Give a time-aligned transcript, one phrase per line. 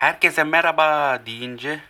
[0.00, 1.80] Herkese merhaba deyince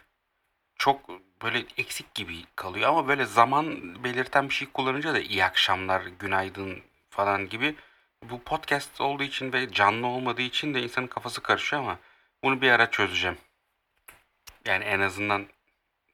[0.76, 1.10] çok
[1.42, 6.82] böyle eksik gibi kalıyor ama böyle zaman belirten bir şey kullanınca da iyi akşamlar, günaydın
[7.10, 7.74] falan gibi
[8.22, 11.98] bu podcast olduğu için ve canlı olmadığı için de insanın kafası karışıyor ama
[12.44, 13.38] bunu bir ara çözeceğim.
[14.66, 15.46] Yani en azından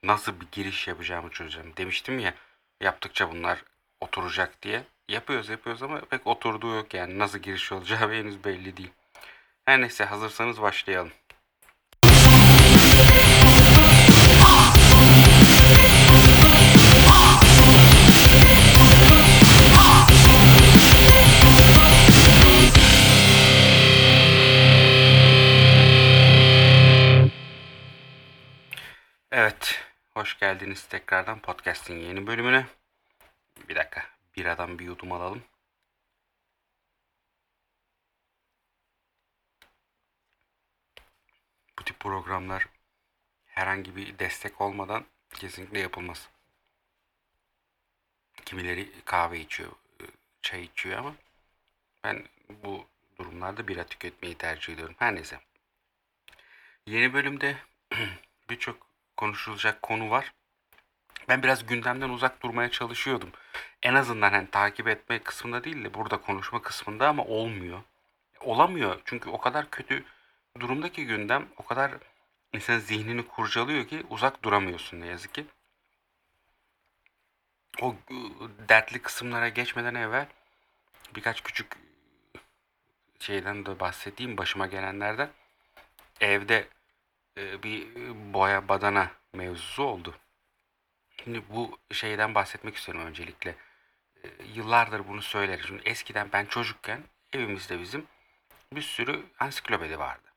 [0.02, 1.72] nasıl bir giriş yapacağımı çözeceğim.
[1.76, 2.34] Demiştim ya
[2.80, 3.64] yaptıkça bunlar
[4.00, 4.82] oturacak diye.
[5.08, 7.18] Yapıyoruz yapıyoruz ama pek oturduğu yok yani.
[7.18, 8.92] Nasıl giriş olacağı henüz belli değil.
[9.64, 11.12] Her neyse hazırsanız başlayalım.
[29.32, 32.66] Evet, hoş geldiniz tekrardan podcast'in yeni bölümüne.
[33.68, 35.42] Bir dakika, biradan bir yudum alalım.
[41.78, 42.68] Bu tip programlar
[43.46, 46.28] herhangi bir destek olmadan kesinlikle yapılmaz.
[48.44, 49.72] Kimileri kahve içiyor,
[50.42, 51.14] çay içiyor ama
[52.04, 52.86] ben bu
[53.18, 54.94] durumlarda bira tüketmeyi tercih ediyorum.
[54.98, 55.40] Her neyse.
[56.86, 57.56] Yeni bölümde
[58.50, 58.85] birçok
[59.16, 60.32] konuşulacak konu var.
[61.28, 63.30] Ben biraz gündemden uzak durmaya çalışıyordum.
[63.82, 67.82] En azından hani takip etme kısmında değil de burada konuşma kısmında ama olmuyor.
[68.40, 70.04] Olamıyor çünkü o kadar kötü
[70.60, 71.92] durumdaki gündem o kadar
[72.52, 75.46] insanın zihnini kurcalıyor ki uzak duramıyorsun ne yazık ki.
[77.80, 80.26] O ıı, dertli kısımlara geçmeden evvel
[81.14, 81.76] birkaç küçük
[83.20, 85.30] şeyden de bahsedeyim başıma gelenlerden.
[86.20, 86.68] Evde
[87.36, 87.88] bir
[88.34, 90.14] boya badana mevzusu oldu.
[91.24, 93.54] Şimdi bu şeyden bahsetmek istiyorum öncelikle.
[94.24, 95.64] E, Yıllardır bunu söylerim.
[95.66, 97.02] Şimdi eskiden ben çocukken
[97.32, 98.06] evimizde bizim
[98.72, 100.28] bir sürü ansiklopedi vardı.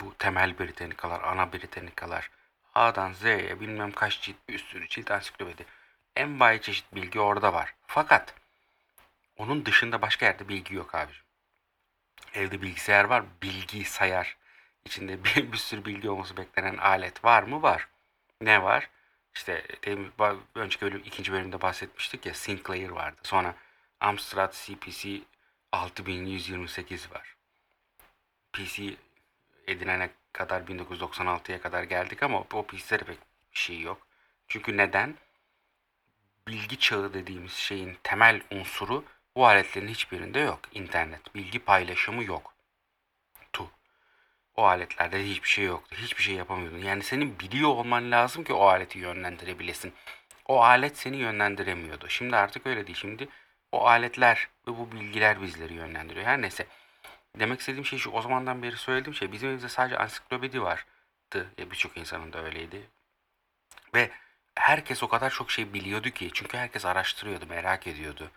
[0.00, 2.30] Bu temel Britanikalar, ana Britanikalar,
[2.74, 5.66] A'dan Z'ye bilmem kaç cilt bir sürü cilt ansiklopedi.
[6.16, 7.74] En bayi çeşit bilgi orada var.
[7.86, 8.34] Fakat
[9.36, 11.22] onun dışında başka yerde bilgi yok abicim.
[12.34, 14.36] Evde bilgisayar var, bilgi sayar.
[14.84, 17.62] İçinde bir, bir sürü bilgi olması beklenen alet var mı?
[17.62, 17.88] Var.
[18.40, 18.90] Ne var?
[19.34, 19.64] İşte
[20.54, 23.20] önceki bölüm, ikinci bölümde bahsetmiştik ya Sinclair vardı.
[23.22, 23.54] Sonra
[24.00, 25.20] Amstrad CPC
[25.72, 27.36] 6128 var.
[28.52, 28.96] PC
[29.66, 33.18] edinene kadar 1996'ya kadar geldik ama o PC'lere pek
[33.52, 34.06] bir şey yok.
[34.48, 35.14] Çünkü neden?
[36.48, 39.04] Bilgi çağı dediğimiz şeyin temel unsuru
[39.36, 40.60] bu aletlerin hiçbirinde yok.
[40.72, 42.54] İnternet, bilgi paylaşımı yok.
[44.58, 45.96] O aletlerde hiçbir şey yoktu.
[45.98, 46.78] Hiçbir şey yapamıyordun.
[46.78, 49.92] Yani senin biliyor olman lazım ki o aleti yönlendirebilesin.
[50.46, 52.08] O alet seni yönlendiremiyordu.
[52.08, 52.98] Şimdi artık öyle değil.
[52.98, 53.28] Şimdi
[53.72, 56.26] o aletler ve bu bilgiler bizleri yönlendiriyor.
[56.26, 56.66] Her neyse.
[57.38, 58.10] Demek istediğim şey şu.
[58.10, 59.32] O zamandan beri söylediğim şey.
[59.32, 61.46] Bizim evimizde sadece ansiklopedi vardı.
[61.58, 62.82] Ya birçok insanın da öyleydi.
[63.94, 64.10] Ve
[64.54, 66.30] herkes o kadar çok şey biliyordu ki.
[66.34, 68.30] Çünkü herkes araştırıyordu, merak ediyordu.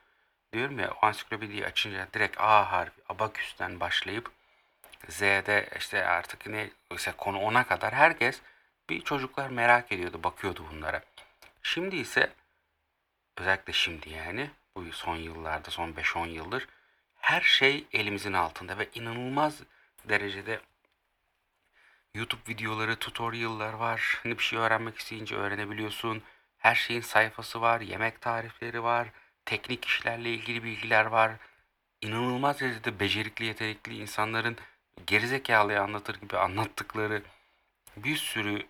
[0.54, 4.32] Diyorum ya o ansiklopediyi açınca direkt A harfi, abaküsten başlayıp
[5.10, 8.42] Z'de işte artık ne ise konu ona kadar herkes
[8.90, 11.04] bir çocuklar merak ediyordu, bakıyordu bunlara.
[11.64, 12.34] Şimdi ise
[13.38, 16.68] özellikle şimdi yani bu son yıllarda, son 5-10 yıldır
[17.22, 19.64] her şey elimizin altında ve inanılmaz
[20.10, 20.60] derecede
[22.16, 24.20] YouTube videoları, tutorial'lar var.
[24.24, 26.24] Hani bir şey öğrenmek isteyince öğrenebiliyorsun.
[26.58, 29.08] Her şeyin sayfası var, yemek tarifleri var,
[29.46, 31.32] teknik işlerle ilgili bilgiler var.
[32.02, 34.58] İnanılmaz derecede becerikli, yetenekli insanların
[35.08, 37.24] gerizekalıya anlatır gibi anlattıkları
[37.98, 38.68] bir sürü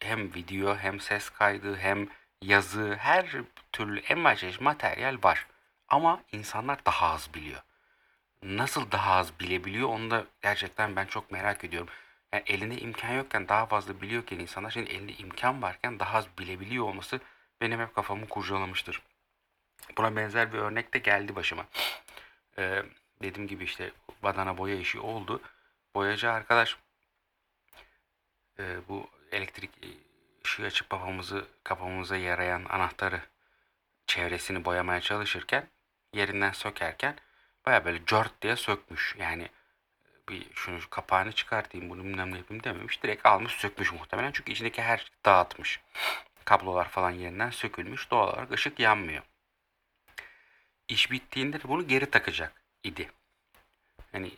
[0.00, 2.08] hem video hem ses kaydı hem
[2.42, 3.26] yazı her
[3.72, 4.02] türlü
[4.36, 5.46] çeşit materyal var.
[5.88, 7.62] Ama insanlar daha az biliyor.
[8.42, 11.88] Nasıl daha az bilebiliyor onu da gerçekten ben çok merak ediyorum.
[12.32, 16.84] Yani elinde imkan yokken daha fazla biliyorken insanlar şimdi elinde imkan varken daha az bilebiliyor
[16.84, 17.20] olması
[17.60, 19.02] benim hep kafamı kurcalamıştır.
[19.96, 21.66] Buna benzer bir örnek de geldi başıma.
[22.58, 22.82] Ee,
[23.22, 25.42] dediğim gibi işte badana boya işi oldu.
[25.94, 26.76] Boyacı arkadaş
[28.58, 29.70] e, bu elektrik
[30.44, 33.20] ışığı açıp kafamızı kafamıza yarayan anahtarı
[34.06, 35.68] çevresini boyamaya çalışırken
[36.14, 37.16] yerinden sökerken
[37.66, 39.16] baya böyle cört diye sökmüş.
[39.18, 39.48] Yani
[40.28, 43.02] bir şunu şu kapağını çıkartayım bunu bilmem ne yapayım dememiş.
[43.02, 44.32] Direkt almış sökmüş muhtemelen.
[44.32, 45.80] Çünkü içindeki her şey dağıtmış.
[46.44, 48.10] Kablolar falan yerinden sökülmüş.
[48.10, 49.22] Doğal olarak ışık yanmıyor.
[50.88, 53.10] İş bittiğinde de bunu geri takacak idi.
[54.12, 54.30] Hani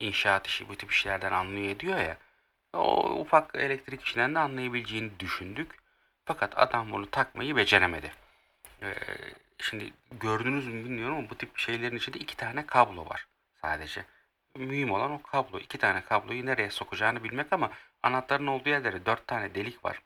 [0.00, 2.16] inşaat işi bu tip işlerden anlıyor ediyor ya.
[2.72, 5.70] O ufak elektrik işinden de anlayabileceğini düşündük.
[6.24, 8.12] Fakat adam bunu takmayı beceremedi.
[8.82, 8.94] Ee,
[9.58, 13.26] şimdi gördünüz mü bilmiyorum ama bu tip şeylerin içinde iki tane kablo var
[13.62, 14.04] sadece.
[14.56, 15.58] mühim olan o kablo.
[15.58, 17.70] İki tane kabloyu nereye sokacağını bilmek ama
[18.02, 20.02] anahtarın olduğu yerlere dört tane delik var.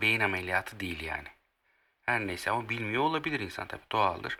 [0.00, 1.28] Beyin ameliyatı değil yani.
[2.06, 4.38] Her neyse ama bilmiyor olabilir insan tabii doğaldır.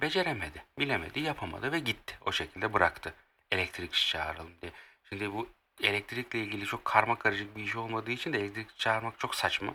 [0.00, 2.18] Beceremedi, bilemedi, yapamadı ve gitti.
[2.26, 3.14] O şekilde bıraktı.
[3.50, 4.72] Elektrikçi çağıralım diye.
[5.08, 5.48] Şimdi bu
[5.82, 9.74] elektrikle ilgili çok karma karışık bir iş olmadığı için de elektrikçi çağırmak çok saçma.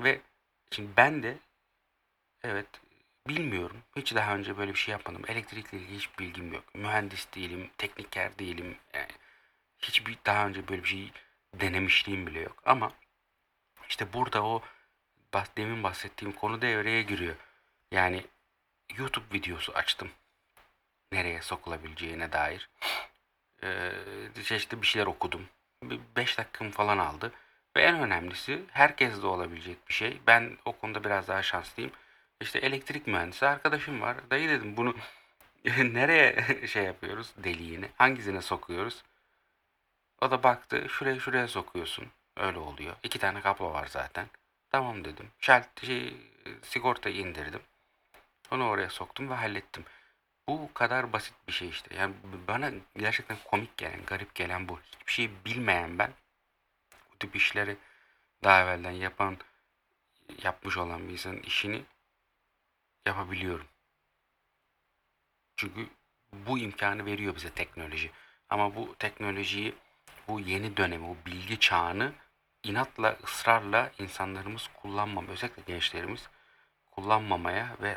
[0.00, 0.20] Ve
[0.70, 1.36] şimdi ben de
[2.44, 2.66] evet
[3.28, 3.76] bilmiyorum.
[3.96, 5.22] Hiç daha önce böyle bir şey yapmadım.
[5.28, 6.74] Elektrikle ilgili hiç bilgim yok.
[6.74, 8.76] Mühendis değilim, tekniker değilim.
[8.94, 9.12] Yani
[9.78, 11.12] hiçbir daha önce böyle bir şey
[11.54, 12.62] denemişliğim bile yok.
[12.64, 12.92] Ama
[13.88, 14.62] işte burada o
[15.56, 17.36] demin bahsettiğim konu devreye giriyor.
[17.92, 18.24] Yani
[18.98, 20.10] YouTube videosu açtım.
[21.12, 22.68] Nereye sokulabileceğine dair.
[23.62, 23.92] Ee,
[24.44, 25.48] çeşitli bir şeyler okudum.
[26.16, 27.32] 5 dakikam falan aldı.
[27.76, 30.20] Ve en önemlisi herkes de olabilecek bir şey.
[30.26, 31.92] Ben o konuda biraz daha şanslıyım.
[32.40, 34.16] İşte elektrik mühendisi arkadaşım var.
[34.30, 34.94] Dayı dedim bunu
[35.78, 37.88] nereye şey yapıyoruz deliğini?
[37.96, 39.02] Hangisine sokuyoruz?
[40.20, 42.06] O da baktı şuraya şuraya sokuyorsun.
[42.36, 42.96] Öyle oluyor.
[43.02, 44.26] İki tane kablo var zaten.
[44.70, 45.30] Tamam dedim.
[45.40, 46.16] Şalt şey,
[46.62, 47.62] sigortayı indirdim.
[48.50, 49.84] Onu oraya soktum ve hallettim.
[50.48, 51.94] Bu kadar basit bir şey işte.
[51.96, 52.14] Yani
[52.48, 54.80] bana gerçekten komik gelen, garip gelen bu.
[54.80, 56.12] Hiçbir şey bilmeyen ben
[57.12, 57.76] bu tip işleri
[58.44, 59.36] daha evvelden yapan,
[60.42, 61.84] yapmış olan bir insanın işini
[63.06, 63.66] yapabiliyorum.
[65.56, 65.88] Çünkü
[66.32, 68.10] bu imkanı veriyor bize teknoloji.
[68.50, 69.74] Ama bu teknolojiyi,
[70.28, 72.12] bu yeni dönemi, bu bilgi çağını
[72.62, 76.28] inatla, ısrarla insanlarımız kullanmam, özellikle gençlerimiz
[76.90, 77.96] kullanmamaya ve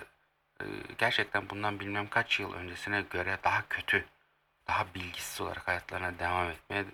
[0.97, 4.05] gerçekten bundan bilmem kaç yıl öncesine göre daha kötü,
[4.67, 6.85] daha bilgisiz olarak hayatlarına devam etmeye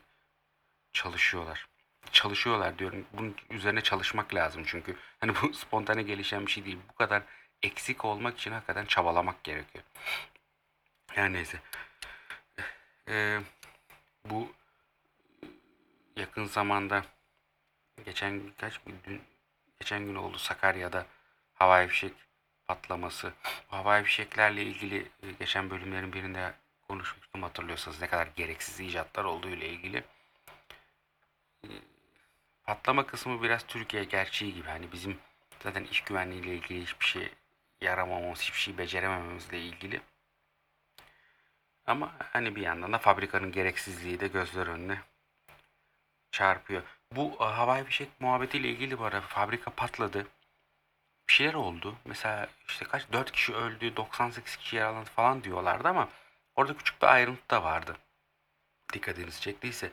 [0.94, 1.68] çalışıyorlar.
[2.12, 3.06] Çalışıyorlar diyorum.
[3.14, 4.98] Bunun üzerine çalışmak lazım çünkü.
[5.20, 6.80] Hani bu spontane gelişen bir şey değil.
[6.90, 7.24] Bu kadar
[7.64, 9.84] eksik olmak için hakikaten çabalamak gerekiyor.
[11.16, 11.60] Yani neyse.
[13.10, 13.40] Ee,
[14.26, 14.54] bu
[16.16, 17.06] yakın zamanda
[18.06, 19.22] geçen kaç bir dün
[19.80, 21.06] geçen gün oldu Sakarya'da
[21.54, 22.14] havai fişek
[22.68, 23.34] patlaması.
[23.72, 26.54] Bu havai fişeklerle ilgili e, geçen bölümlerin birinde
[26.88, 30.04] konuşmuştum hatırlıyorsanız ne kadar gereksiz icatlar olduğu ile ilgili.
[31.64, 31.70] E,
[32.64, 34.68] patlama kısmı biraz Türkiye gerçeği gibi.
[34.68, 35.18] Hani bizim
[35.64, 37.32] zaten iş güvenliği ile ilgili hiçbir şey
[37.82, 40.02] yaramamamız, hiçbir şey beceremememizle ilgili.
[41.88, 45.02] Ama hani bir yandan da fabrikanın gereksizliği de gözler önüne
[46.32, 46.84] çarpıyor.
[47.12, 50.28] Bu e, havai fişek muhabbetiyle ilgili bu arada fabrika patladı.
[51.28, 51.96] Bir şeyler oldu.
[52.06, 56.10] Mesela işte kaç 4 kişi öldü, 98 kişi yaralandı falan diyorlardı ama
[56.56, 57.98] orada küçük bir ayrıntı da vardı.
[58.94, 59.92] Dikkatinizi çektiyse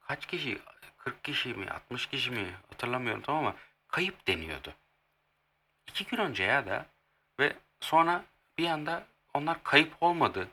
[0.00, 0.58] kaç kişi
[0.98, 3.56] 40 kişi mi 60 kişi mi hatırlamıyorum tamam ama
[3.88, 4.74] kayıp deniyordu.
[5.86, 6.86] İki gün önce ya da
[7.38, 8.24] ve sonra
[8.58, 10.48] bir anda onlar kayıp olmadı.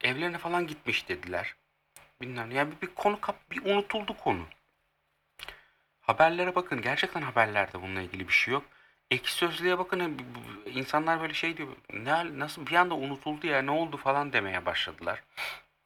[0.00, 1.56] Evlerine falan gitmiş dediler.
[2.20, 4.46] Bilmem yani bir, bir konu kap bir unutuldu konu.
[6.00, 6.82] Haberlere bakın.
[6.82, 8.64] Gerçekten haberlerde bununla ilgili bir şey yok.
[9.10, 10.18] Ekşi Sözlüğe bakın.
[10.66, 11.68] insanlar böyle şey diyor.
[11.92, 15.22] Ne, nasıl bir anda unutuldu ya ne oldu falan demeye başladılar.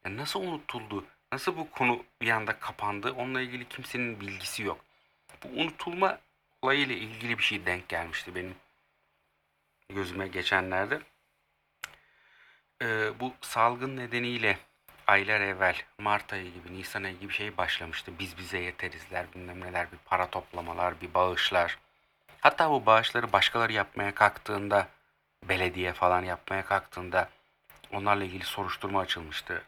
[0.05, 1.05] Ya nasıl unutuldu?
[1.33, 3.13] Nasıl bu konu bir anda kapandı?
[3.13, 4.85] Onunla ilgili kimsenin bilgisi yok.
[5.45, 6.19] Bu unutulma
[6.63, 8.55] olayıyla ilgili bir şey denk gelmişti benim
[9.89, 11.01] gözüme geçenlerde.
[12.83, 14.59] Ee, bu salgın nedeniyle
[15.07, 18.13] aylar evvel Mart ayı gibi Nisan ayı gibi şey başlamıştı.
[18.19, 21.79] Biz bize yeterizler bilmem neler bir para toplamalar bir bağışlar.
[22.43, 24.89] Hatta bu bağışları başkaları yapmaya kalktığında
[25.49, 27.29] belediye falan yapmaya kalktığında
[27.93, 29.63] onlarla ilgili soruşturma açılmıştı.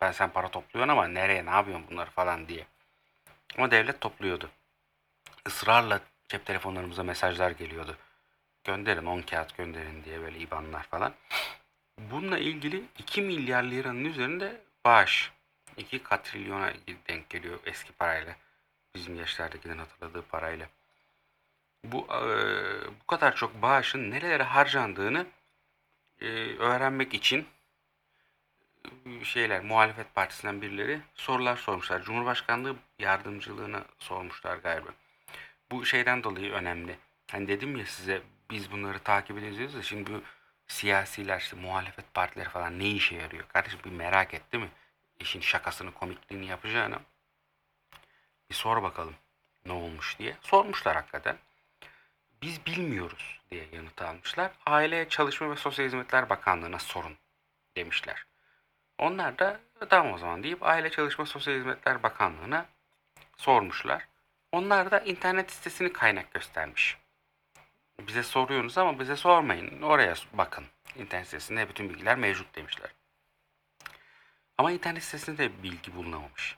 [0.00, 2.66] Ben sen para topluyorsun ama nereye ne yapıyorsun bunları falan diye.
[3.56, 4.50] Ama devlet topluyordu.
[5.46, 7.96] Israrla cep telefonlarımıza mesajlar geliyordu.
[8.64, 11.14] Gönderin 10 kağıt gönderin diye böyle IBAN'lar falan.
[11.98, 15.32] Bununla ilgili 2 milyar liranın üzerinde bağış.
[15.76, 16.72] 2 katrilyona
[17.08, 18.36] denk geliyor eski parayla.
[18.94, 20.66] Bizim yaşlardakinin hatırladığı parayla.
[21.84, 25.26] Bu eee, bu kadar çok bağışın nerelere harcandığını
[26.20, 27.46] eee, öğrenmek için
[29.06, 32.02] eee, şeyler muhalefet partisinden birileri sorular sormuşlar.
[32.02, 34.88] Cumhurbaşkanlığı yardımcılığına sormuşlar galiba.
[35.70, 36.98] Bu şeyden dolayı önemli.
[37.30, 40.22] Hani dedim ya size biz bunları takip ediyoruz da şimdi bu
[40.68, 43.44] siyasiler işte muhalefet partileri falan ne işe yarıyor?
[43.48, 44.70] Kardeşim bir merak et değil mi?
[45.20, 47.00] İşin şakasını komikliğini yapacağına
[48.50, 49.14] bir sor bakalım
[49.66, 50.36] ne olmuş diye.
[50.42, 51.38] Sormuşlar hakikaten.
[52.42, 54.50] Biz bilmiyoruz diye yanıt almışlar.
[54.66, 57.16] Aile, Çalışma ve Sosyal Hizmetler Bakanlığı'na sorun
[57.76, 58.26] demişler.
[58.98, 62.66] Onlar da tamam o zaman deyip Aile, Çalışma, Sosyal Hizmetler Bakanlığı'na
[63.36, 64.08] sormuşlar.
[64.52, 66.96] Onlar da internet sitesini kaynak göstermiş.
[68.00, 69.82] Bize soruyorsunuz ama bize sormayın.
[69.82, 70.64] Oraya bakın.
[70.96, 72.90] İnternet sitesinde bütün bilgiler mevcut demişler.
[74.58, 76.56] Ama internet sitesinde de bilgi bulunamamış.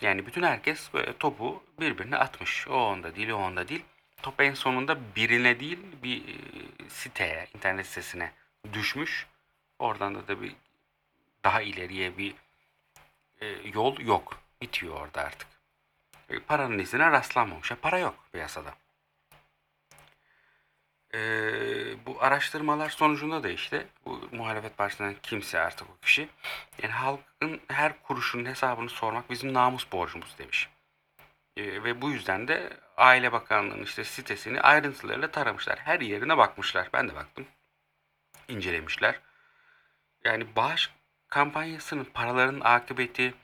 [0.00, 2.68] Yani bütün herkes böyle topu birbirine atmış.
[2.68, 3.84] O onda değil, o onda değil.
[4.26, 6.34] Top en sonunda birine değil bir e,
[6.88, 8.32] siteye, internet sitesine
[8.72, 9.26] düşmüş.
[9.78, 10.54] Oradan da da bir
[11.44, 12.34] daha ileriye bir
[13.40, 14.40] e, yol yok.
[14.62, 15.48] Bitiyor orada artık.
[16.28, 17.72] E, paranın izine rastlanmamış.
[17.82, 18.74] Para yok piyasada.
[21.14, 21.18] E,
[22.06, 26.28] bu araştırmalar sonucunda da işte bu muhalefet partisinden kimse artık o kişi
[26.82, 30.68] yani halkın her kuruşunun hesabını sormak bizim namus borcumuz demiş.
[31.56, 35.78] E, ve bu yüzden de Aile Bakanlığı'nın işte sitesini ayrıntılarıyla taramışlar.
[35.78, 36.88] Her yerine bakmışlar.
[36.92, 37.46] Ben de baktım.
[38.48, 39.20] İncelemişler.
[40.24, 40.90] Yani bağış
[41.28, 43.34] kampanyasının paraların akıbeti,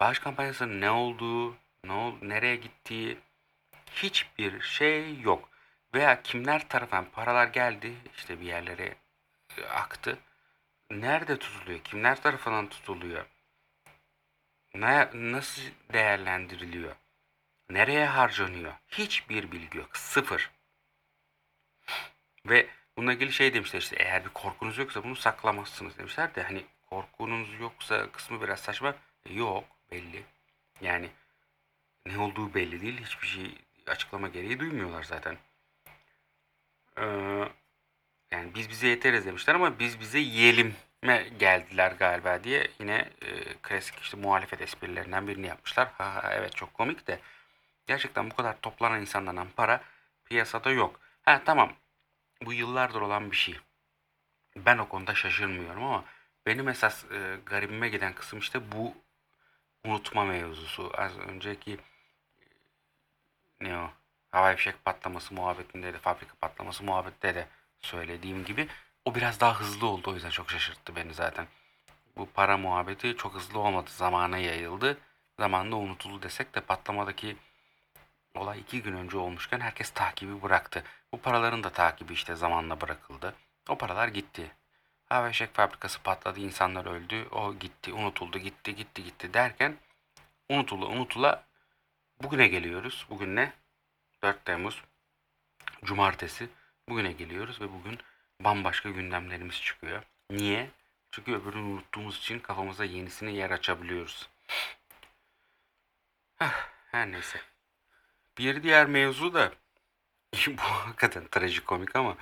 [0.00, 3.18] bağış kampanyasının ne olduğu, ne ol, nereye gittiği
[3.94, 5.48] hiçbir şey yok.
[5.94, 8.94] Veya kimler tarafından paralar geldi, işte bir yerlere
[9.58, 10.18] e, aktı.
[10.90, 11.80] Nerede tutuluyor?
[11.80, 13.26] Kimler tarafından tutuluyor?
[14.74, 16.96] Ne, nasıl değerlendiriliyor?
[17.70, 18.72] Nereye harcanıyor?
[18.88, 19.96] Hiçbir bilgi yok.
[19.96, 20.50] Sıfır.
[22.46, 22.66] Ve
[22.96, 27.60] bununla ilgili şey demişler işte eğer bir korkunuz yoksa bunu saklamazsınız demişler de hani korkunuz
[27.60, 28.94] yoksa kısmı biraz saçma.
[29.26, 30.24] E, yok belli.
[30.80, 31.10] Yani
[32.06, 33.04] ne olduğu belli değil.
[33.04, 35.36] Hiçbir şey açıklama gereği duymuyorlar zaten.
[36.98, 37.48] Ee,
[38.30, 40.74] yani biz bize yeteriz demişler ama biz bize yiyelim
[41.38, 45.88] geldiler galiba diye yine e, klasik işte muhalefet esprilerinden birini yapmışlar.
[45.98, 47.18] Ha, ha, evet çok komik de
[47.92, 49.80] gerçekten bu kadar toplanan insanlardan para
[50.24, 51.00] piyasada yok.
[51.22, 51.72] Ha tamam
[52.44, 53.58] bu yıllardır olan bir şey.
[54.56, 56.04] Ben o konuda şaşırmıyorum ama
[56.46, 58.94] benim esas e, garibime giden kısım işte bu
[59.84, 60.92] unutma mevzusu.
[60.94, 61.78] Az önceki e,
[63.60, 63.90] ne o?
[64.30, 67.46] Havai fişek patlaması muhabbetinde de, fabrika patlaması muhabbette de
[67.80, 68.68] söylediğim gibi
[69.04, 70.10] o biraz daha hızlı oldu.
[70.10, 71.46] O yüzden çok şaşırttı beni zaten.
[72.16, 73.90] Bu para muhabbeti çok hızlı olmadı.
[73.90, 74.98] Zamana yayıldı.
[75.38, 77.36] Zamanla unutuldu desek de patlamadaki
[78.34, 80.84] olay iki gün önce olmuşken herkes takibi bıraktı.
[81.12, 83.34] Bu paraların da takibi işte zamanla bırakıldı.
[83.68, 84.50] O paralar gitti.
[85.08, 89.76] Hava fişek fabrikası patladı, insanlar öldü, o gitti, unutuldu, gitti, gitti, gitti derken
[90.48, 91.44] unutula unutula
[92.22, 93.06] bugüne geliyoruz.
[93.10, 93.52] Bugün ne?
[94.22, 94.82] 4 Temmuz
[95.84, 96.48] Cumartesi.
[96.88, 97.98] Bugüne geliyoruz ve bugün
[98.40, 100.02] bambaşka gündemlerimiz çıkıyor.
[100.30, 100.70] Niye?
[101.10, 104.28] Çünkü öbürünü unuttuğumuz için kafamıza yenisine yer açabiliyoruz.
[106.90, 107.40] Her neyse.
[108.38, 109.52] Bir diğer mevzu da
[110.48, 112.16] bu hakikaten trajikomik ama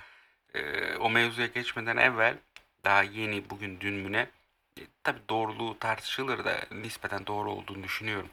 [0.54, 2.38] e, o mevzuya geçmeden evvel
[2.84, 4.30] daha yeni bugün dün müne
[4.78, 8.30] e, tabi doğruluğu tartışılır da nispeten doğru olduğunu düşünüyorum.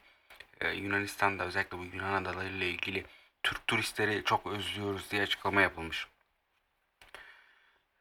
[0.62, 3.06] E, Yunanistan'da özellikle bu Yunan adaları ile ilgili
[3.44, 6.08] Türk turistleri çok özlüyoruz diye açıklama yapılmış.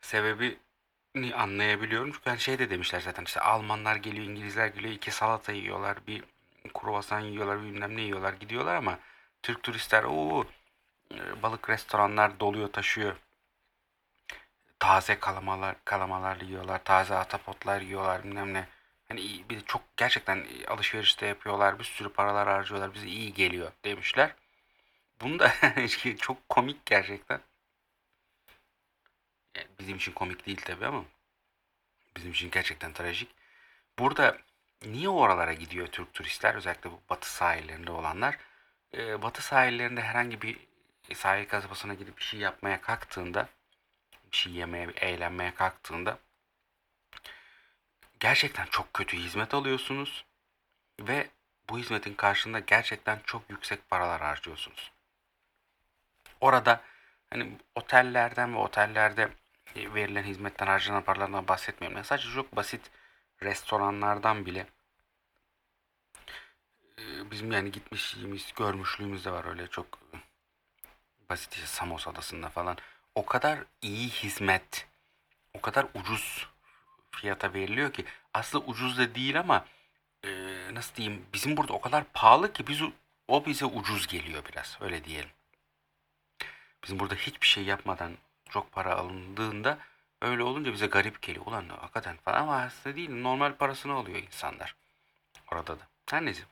[0.01, 2.13] Sebebini anlayabiliyorum.
[2.13, 6.25] Çünkü hani şey de demişler zaten işte Almanlar geliyor, İngilizler geliyor, iki salata yiyorlar, bir
[6.75, 8.99] kruvasan yiyorlar, bilmem ne yiyorlar, gidiyorlar ama
[9.47, 10.45] Türk turistler o
[11.43, 13.17] balık restoranlar doluyor, taşıyor.
[14.79, 18.69] Taze kalamalar, kalamalar yiyorlar, taze atapotlar yiyorlar, bilmem ne.
[19.09, 24.35] Hani iyi, bir çok gerçekten alışverişte yapıyorlar, bir sürü paralar harcıyorlar, bize iyi geliyor demişler.
[25.21, 25.53] Bunu da
[26.21, 27.41] çok komik gerçekten.
[29.79, 31.05] Bizim için komik değil tabi ama
[32.17, 33.31] bizim için gerçekten trajik.
[33.99, 34.39] Burada
[34.85, 38.39] niye oralara gidiyor Türk turistler özellikle bu batı sahillerinde olanlar?
[38.95, 40.59] Ee, batı sahillerinde herhangi bir
[41.15, 43.49] sahil kasabasına gidip bir şey yapmaya kalktığında
[44.33, 46.19] bir şey yemeye, eğlenmeye kalktığında
[48.21, 50.25] gerçekten çok kötü hizmet alıyorsunuz
[51.01, 51.31] ve
[51.71, 54.93] bu hizmetin karşılığında gerçekten çok yüksek paralar harcıyorsunuz.
[56.41, 56.81] Orada
[57.31, 59.29] hani otellerden ve otellerde
[59.77, 61.97] verilen hizmetten harcanan paralardan bahsetmiyorum.
[61.97, 62.91] Yani sadece çok basit
[63.43, 64.67] restoranlardan bile e,
[67.31, 69.87] bizim yani gitmişliğimiz, görmüşlüğümüz de var öyle çok
[71.31, 72.79] basit işte Samos adasında falan.
[73.15, 74.87] O kadar iyi hizmet,
[75.55, 76.49] o kadar ucuz
[77.11, 79.65] fiyata veriliyor ki aslında ucuz da değil ama
[80.25, 80.31] e,
[80.75, 82.81] nasıl diyeyim bizim burada o kadar pahalı ki biz
[83.29, 85.31] o bize ucuz geliyor biraz öyle diyelim.
[86.85, 88.13] Bizim burada hiçbir şey yapmadan
[88.51, 89.79] çok para alındığında
[90.23, 91.47] öyle olunca bize garip geliyor.
[91.47, 94.77] Ulan hakikaten falan ama aslında değil normal parasını alıyor insanlar.
[95.53, 95.83] Orada da.
[96.11, 96.43] Her neyse.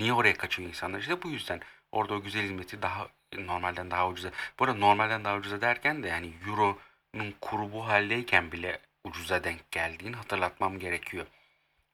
[0.00, 0.98] Niye oraya kaçıyor insanlar?
[0.98, 1.60] İşte bu yüzden.
[1.92, 4.30] Orada o güzel hizmeti daha normalden daha ucuza.
[4.58, 9.70] Bu arada normalden daha ucuza derken de yani Euro'nun kuru bu haldeyken bile ucuza denk
[9.70, 11.26] geldiğini hatırlatmam gerekiyor.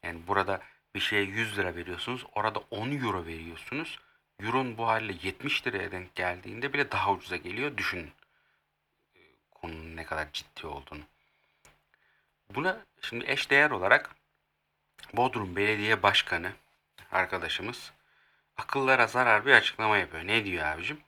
[0.02, 0.62] Yani burada
[0.94, 2.26] bir şeye 100 lira veriyorsunuz.
[2.34, 3.98] Orada 10 euro veriyorsunuz.
[4.42, 7.76] Euro'nun bu haliyle 70 liraya denk geldiğinde bile daha ucuza geliyor.
[7.76, 8.10] Düşünün
[9.50, 11.02] konunun ne kadar ciddi olduğunu.
[12.54, 14.10] Buna şimdi eş değer olarak
[15.12, 16.52] Bodrum Belediye Başkanı
[17.12, 17.92] arkadaşımız
[18.56, 20.26] akıllara zarar bir açıklama yapıyor.
[20.26, 21.00] Ne diyor abicim?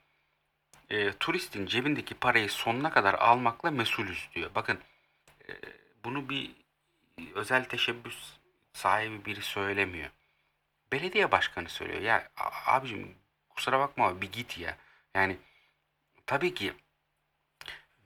[0.90, 4.50] E, turistin cebindeki parayı sonuna kadar almakla mesulüz diyor.
[4.54, 4.78] Bakın
[5.48, 5.52] e,
[6.04, 6.50] bunu bir
[7.34, 8.32] özel teşebbüs
[8.72, 10.10] sahibi biri söylemiyor.
[10.92, 12.00] Belediye başkanı söylüyor.
[12.00, 12.28] Ya
[12.66, 13.14] abicim
[13.50, 14.76] kusura bakma bir git ya.
[15.14, 15.36] Yani
[16.26, 16.74] tabii ki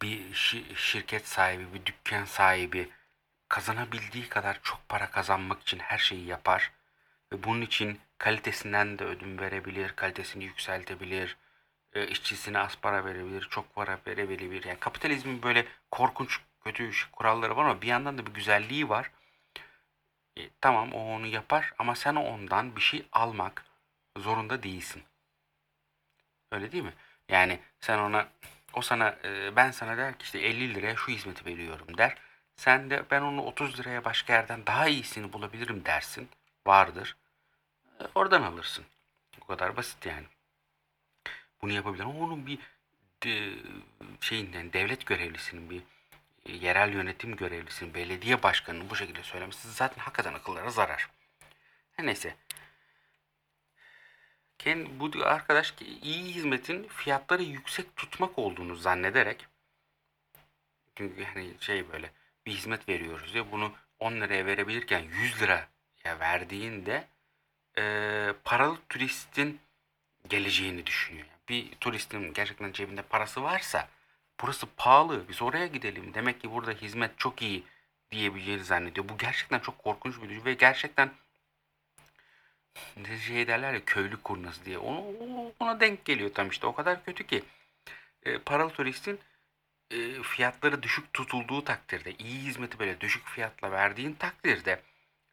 [0.03, 2.89] bir şi- şirket sahibi, bir dükkan sahibi
[3.49, 6.73] kazanabildiği kadar çok para kazanmak için her şeyi yapar.
[7.43, 11.37] Bunun için kalitesinden de ödün verebilir, kalitesini yükseltebilir,
[11.93, 14.65] e, işçisine az para verebilir, çok para verebilir.
[14.65, 19.11] Yani kapitalizmin böyle korkunç kötü kuralları var ama bir yandan da bir güzelliği var.
[20.37, 23.65] E, tamam o onu yapar ama sen ondan bir şey almak
[24.19, 25.03] zorunda değilsin.
[26.53, 26.95] Öyle değil mi?
[27.29, 28.29] Yani sen ona
[28.75, 32.17] o sana e, ben sana der ki işte 50 liraya şu hizmeti veriyorum der.
[32.57, 36.29] Sen de ben onu 30 liraya başka yerden daha iyisini bulabilirim dersin.
[36.67, 37.17] Vardır.
[38.15, 38.85] Oradan alırsın.
[39.41, 40.27] Bu kadar basit yani.
[41.63, 42.59] Bunu yapabilir ama onun bir
[43.23, 43.53] de,
[44.21, 45.83] şeyin yani devlet görevlisinin bir
[46.47, 51.11] e, yerel yönetim görevlisinin, belediye başkanının bu şekilde söylemesi zaten hakikaten akıllara zarar.
[51.93, 52.35] Her neyse.
[54.59, 59.47] Ken, bu arkadaş ki iyi hizmetin fiyatları yüksek tutmak olduğunu zannederek
[60.97, 62.11] çünkü hani şey böyle
[62.47, 65.69] bir hizmet veriyoruz ya bunu 10 liraya verebilirken 100 liraya
[66.21, 67.09] verdiğinde
[67.79, 69.61] e, paralı turistin
[70.29, 71.27] geleceğini düşünüyor.
[71.49, 73.89] Bir turistin gerçekten cebinde parası varsa
[74.41, 76.15] burası pahalı biz oraya gidelim.
[76.15, 77.65] Demek ki burada hizmet çok iyi
[78.11, 79.09] diyebileceğini zannediyor.
[79.09, 81.11] Bu gerçekten çok korkunç bir düşünce ve gerçekten
[83.27, 84.79] şey derler ya köylü kurnası diye.
[84.79, 86.67] Onu, o- ona denk geliyor tam işte.
[86.67, 87.45] O kadar kötü ki.
[88.23, 89.21] E, paralı turistin
[89.91, 94.83] e, fiyatları düşük tutulduğu takdirde, iyi hizmeti böyle düşük fiyatla verdiğin takdirde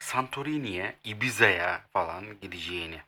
[0.03, 3.01] Santorini'ye, Ibiza'ya falan gideceğini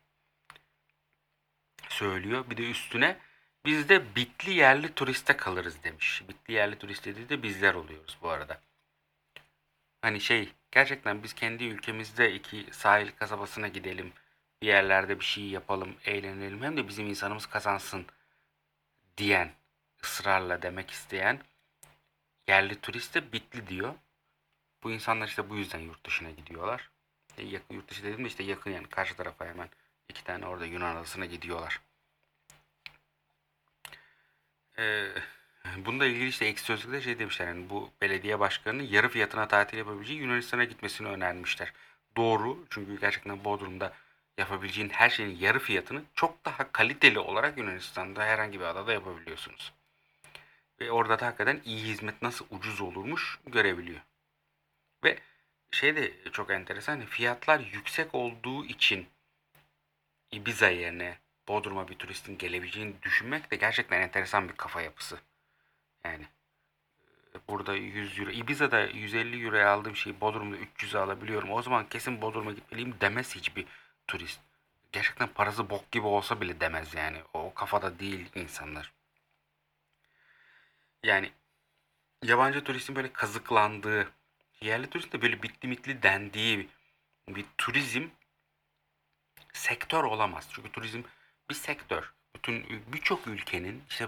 [1.89, 2.49] söylüyor.
[2.49, 3.17] Bir de üstüne
[3.65, 6.23] biz de bitli yerli turiste kalırız demiş.
[6.29, 8.61] Bitli yerli turist dediği de bizler oluyoruz bu arada.
[10.01, 14.13] Hani şey gerçekten biz kendi ülkemizde iki sahil kasabasına gidelim.
[14.61, 16.63] Bir yerlerde bir şey yapalım, eğlenelim.
[16.63, 18.05] Hem de bizim insanımız kazansın
[19.17, 19.51] diyen,
[20.03, 21.39] ısrarla demek isteyen
[22.47, 23.95] yerli turist de bitli diyor.
[24.85, 26.89] Bu insanlar işte bu yüzden yurt dışına gidiyorlar.
[27.37, 29.69] E, yurt dışı dedim de işte yakın yani karşı tarafa hemen
[30.09, 31.81] iki tane orada Yunan adasına gidiyorlar.
[34.77, 35.07] Ee,
[35.77, 40.19] bununla ilgili işte ekşi sözlükte şey demişler yani bu belediye başkanının yarı fiyatına tatil yapabileceği
[40.19, 41.73] Yunanistan'a gitmesini önermişler.
[42.17, 43.93] Doğru çünkü gerçekten Bodrum'da
[44.37, 49.73] yapabileceğin her şeyin yarı fiyatını çok daha kaliteli olarak Yunanistan'da herhangi bir adada yapabiliyorsunuz.
[50.79, 54.01] Ve orada da hakikaten iyi hizmet nasıl ucuz olurmuş görebiliyor.
[55.05, 55.19] Ve
[55.71, 59.07] şey de çok enteresan hani fiyatlar yüksek olduğu için
[60.31, 65.19] Ibiza yerine Bodrum'a bir turistin gelebileceğini düşünmek de gerçekten enteresan bir kafa yapısı.
[66.03, 66.25] Yani
[67.35, 71.51] e, burada 100 euro, Ibiza'da 150 euroya aldığım şeyi Bodrum'da 300'e alabiliyorum.
[71.51, 73.65] O zaman kesin Bodrum'a gitmeliyim demez hiçbir
[74.07, 74.41] turist.
[74.91, 77.17] Gerçekten parası bok gibi olsa bile demez yani.
[77.33, 78.93] O kafada değil insanlar.
[81.03, 81.31] Yani
[82.23, 84.07] yabancı turistin böyle kazıklandığı,
[84.61, 86.69] yerli turistin de böyle bitli mitli dendiği
[87.27, 88.07] bir turizm
[89.53, 90.47] sektör olamaz.
[90.51, 91.01] Çünkü turizm
[91.49, 92.13] bir sektör.
[92.35, 94.07] Bütün birçok ülkenin işte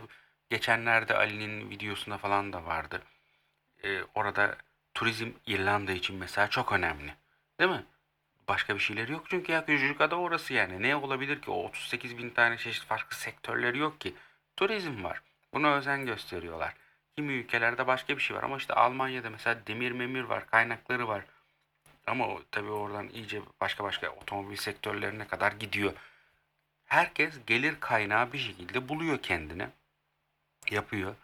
[0.49, 3.01] geçenlerde Ali'nin videosunda falan da vardı.
[3.83, 4.57] Ee, orada
[4.93, 7.15] turizm İrlanda için mesela çok önemli.
[7.60, 7.86] Değil mi?
[8.47, 10.81] Başka bir şeyleri yok çünkü ya küçücük ada orası yani.
[10.81, 11.51] Ne olabilir ki?
[11.51, 14.13] O 38 bin tane çeşit farklı sektörleri yok ki.
[14.57, 15.21] Turizm var.
[15.53, 16.73] Buna özen gösteriyorlar.
[17.17, 21.25] Kimi ülkelerde başka bir şey var ama işte Almanya'da mesela demir memir var, kaynakları var.
[22.08, 25.93] Ama tabii oradan iyice başka başka otomobil sektörlerine kadar gidiyor.
[26.86, 29.69] Herkes gelir kaynağı bir şekilde buluyor kendine.
[30.71, 31.15] Yapıyor.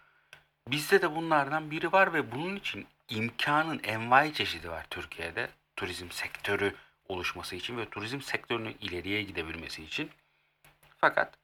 [0.67, 5.49] Bizde de bunlardan biri var ve bunun için imkanın envai çeşidi var Türkiye'de.
[5.75, 6.75] Turizm sektörü
[7.08, 10.12] oluşması için ve turizm sektörünün ileriye gidebilmesi için.
[10.97, 11.38] Fakat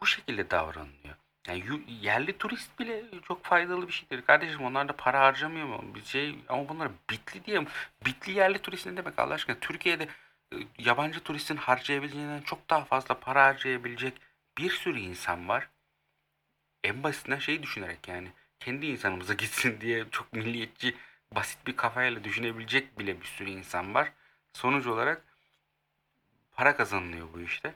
[0.00, 1.23] bu şekilde davranılıyor.
[1.48, 4.22] Yani yerli turist bile çok faydalı bir şeydir.
[4.22, 5.94] Kardeşim onlar da para harcamıyor mu?
[5.94, 7.66] Bir şey ama bunlar bitli diye mi?
[8.06, 9.56] Bitli yerli turist ne demek Allah aşkına?
[9.60, 10.08] Türkiye'de
[10.52, 14.14] e, yabancı turistin harcayabileceğinden çok daha fazla para harcayabilecek
[14.58, 15.68] bir sürü insan var.
[16.84, 18.28] En basitinden şeyi düşünerek yani
[18.60, 20.96] kendi insanımıza gitsin diye çok milliyetçi
[21.32, 24.12] basit bir kafayla düşünebilecek bile bir sürü insan var.
[24.52, 25.24] Sonuç olarak
[26.52, 27.74] para kazanılıyor bu işte.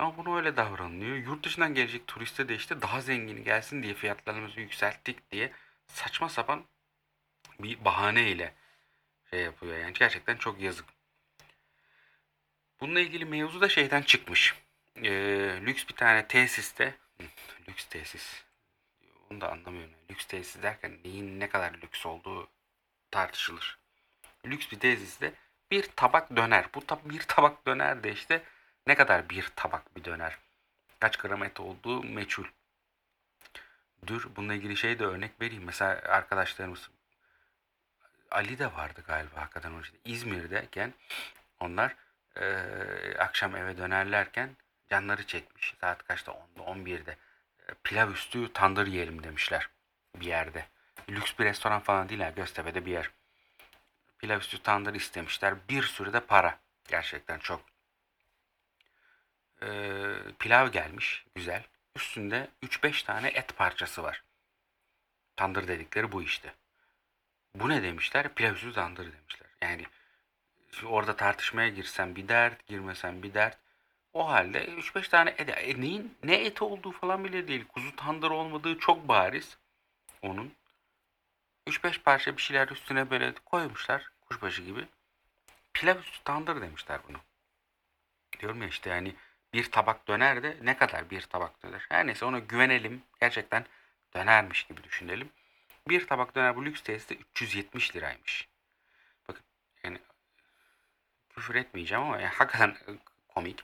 [0.00, 1.16] Ama bunu öyle davranılıyor.
[1.16, 5.52] Yurt dışından gelecek turiste de işte daha zengini gelsin diye fiyatlarımızı yükselttik diye
[5.86, 6.64] saçma sapan
[7.58, 8.54] bir bahaneyle
[9.30, 9.78] şey yapıyor.
[9.78, 10.84] Yani gerçekten çok yazık.
[12.80, 14.54] Bununla ilgili mevzu da şeyden çıkmış.
[14.96, 15.10] Ee,
[15.66, 16.94] lüks bir tane tesiste,
[17.68, 18.44] lüks tesis,
[19.30, 19.94] onu da anlamıyorum.
[20.10, 22.48] Lüks tesis derken neyin ne kadar lüks olduğu
[23.10, 23.78] tartışılır.
[24.46, 25.32] Lüks bir tesiste
[25.70, 26.66] bir tabak döner.
[26.74, 28.42] Bu tab bir tabak döner de işte
[28.86, 30.38] ne kadar bir tabak bir döner.
[31.00, 32.44] Kaç gram et olduğu meçhul.
[34.06, 35.64] Dur bununla ilgili şey de örnek vereyim.
[35.64, 36.90] Mesela arkadaşlarımız
[38.30, 39.98] Ali de vardı galiba hakikaten işte.
[40.04, 40.94] İzmir'deyken
[41.60, 41.96] onlar
[42.36, 44.56] eee, akşam eve dönerlerken
[44.90, 45.74] canları çekmiş.
[45.80, 46.32] Saat kaçta?
[46.32, 47.16] 10'da 11'de.
[47.68, 49.68] E, pilav üstü tandır yiyelim demişler
[50.14, 50.66] bir yerde.
[51.10, 53.10] Lüks bir restoran falan değil ha Göztepe'de bir yer.
[54.18, 55.54] Pilav üstü tandır istemişler.
[55.68, 56.58] Bir sürü de para.
[56.88, 57.69] Gerçekten çok.
[59.62, 61.24] Eee, pilav gelmiş.
[61.34, 61.64] Güzel.
[61.96, 64.22] Üstünde 3-5 tane et parçası var.
[65.36, 66.54] Tandır dedikleri bu işte.
[67.54, 68.34] Bu ne demişler?
[68.34, 69.48] Pilav üstü tandır demişler.
[69.62, 69.86] Yani
[70.84, 73.58] orada tartışmaya girsen bir dert, girmesen bir dert.
[74.12, 77.64] O halde 3-5 tane et, e, neyin ne eti olduğu falan bile değil.
[77.68, 79.58] Kuzu tandır olmadığı çok bariz
[80.22, 80.52] onun.
[81.66, 84.86] 3-5 parça bir şeyler üstüne böyle koymuşlar kuşbaşı gibi.
[85.72, 87.18] Pilav üstü tandır demişler bunu.
[88.40, 89.14] Diyorum ya işte yani
[89.52, 91.86] bir tabak döner de ne kadar bir tabak döner.
[91.88, 93.02] Her neyse ona güvenelim.
[93.20, 93.66] Gerçekten
[94.14, 95.30] dönermiş gibi düşünelim.
[95.88, 98.48] Bir tabak döner bu lüks tesiste 370 liraymış.
[99.28, 99.42] Bakın
[99.84, 99.98] yani
[101.34, 102.90] küfür etmeyeceğim ama yani hakikaten e,
[103.28, 103.62] komik.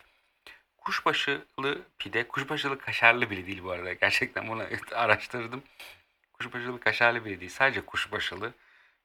[0.79, 3.93] Kuşbaşılı pide, kuşbaşılı kaşarlı bile değil bu arada.
[3.93, 4.63] Gerçekten bunu
[4.95, 5.63] araştırdım.
[6.33, 7.51] Kuşbaşılı kaşarlı bile değil.
[7.51, 8.55] Sadece kuşbaşılı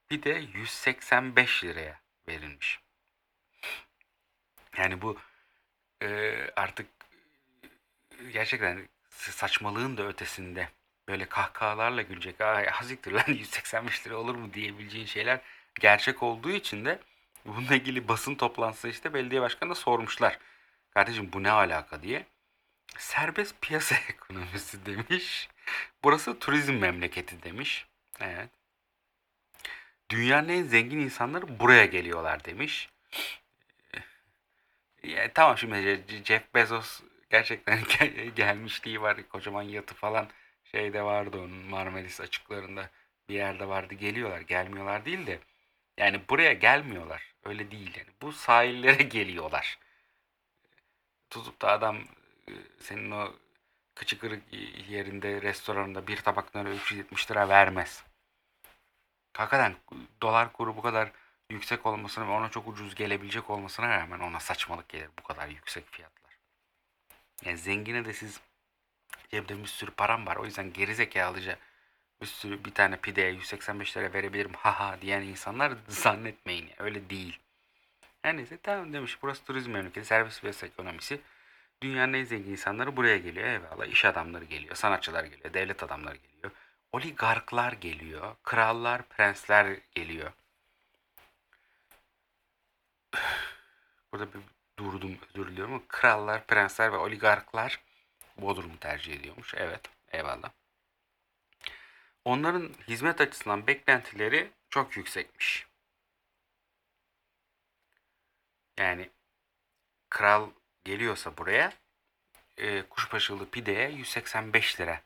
[0.10, 2.80] pide 185 liraya verilmiş.
[4.78, 5.18] Yani bu
[6.02, 6.88] e, artık
[8.34, 10.70] gerçekten saçmalığın da ötesinde
[11.08, 12.42] böyle kahkahalarla gülecek.
[12.42, 15.40] Ay haziktir lan 185 lira olur mu diyebileceğin şeyler
[15.80, 17.00] gerçek olduğu için de
[17.46, 20.40] bununla ilgili basın toplantısı işte belediye başkanına sormuşlar.
[20.94, 22.26] Kardeşim bu ne alaka diye.
[22.98, 25.50] Serbest piyasa ekonomisi demiş.
[26.04, 27.86] Burası turizm memleketi demiş.
[28.20, 28.50] Evet.
[30.10, 32.90] Dünyanın en zengin insanları buraya geliyorlar demiş.
[35.04, 37.80] Ya, tamam şimdi Jeff Bezos gerçekten
[38.36, 39.30] gelmişliği var.
[39.30, 40.28] Kocaman yatı falan
[40.64, 42.90] şeyde vardı onun Marmaris açıklarında
[43.30, 43.94] bir yerde vardı.
[43.94, 45.40] Geliyorlar gelmiyorlar değil de
[45.98, 47.34] yani buraya gelmiyorlar.
[47.46, 48.10] Öyle değil yani.
[48.22, 49.80] Bu sahillere geliyorlar.
[51.30, 51.98] Tutup da adam
[52.48, 53.34] e, senin o
[53.96, 54.44] kıçı kırık
[54.90, 58.04] yerinde restoranında bir tabaktan 370 lira vermez.
[59.34, 59.76] Hakikaten
[60.22, 61.12] dolar kuru bu kadar
[61.52, 65.92] yüksek olmasına ve ona çok ucuz gelebilecek olmasına rağmen ona saçmalık gelir bu kadar yüksek
[65.92, 66.38] fiyatlar.
[67.46, 68.42] Yani zengine de siz
[69.30, 71.58] cebde bir sürü param var o yüzden gerizekalıca
[72.22, 77.40] bir sürü bir tane pideye 185 lira verebilirim haha diyen insanlar zannetmeyin öyle değil.
[78.22, 81.22] Her neyse tamam demiş burası turizm memleketi servis ve ekonomisi.
[81.82, 83.86] Dünyanın en zengin insanları buraya geliyor eyvallah.
[83.86, 86.52] İş adamları geliyor, sanatçılar geliyor, devlet adamları geliyor.
[86.92, 90.32] Oligarklar geliyor, krallar, prensler geliyor.
[94.12, 94.40] Burada bir
[94.80, 97.82] durdum özür diliyorum ama krallar, prensler ve oligarklar
[98.38, 99.54] Bodrum'u tercih ediyormuş.
[99.58, 100.52] Evet eyvallah.
[102.26, 105.68] Onların hizmet açısından beklentileri çok yüksekmiş.
[108.78, 109.10] Yani
[110.10, 110.50] kral
[110.84, 111.74] geliyorsa buraya
[112.58, 115.02] e, kuşbaşılı pideye 185 lira.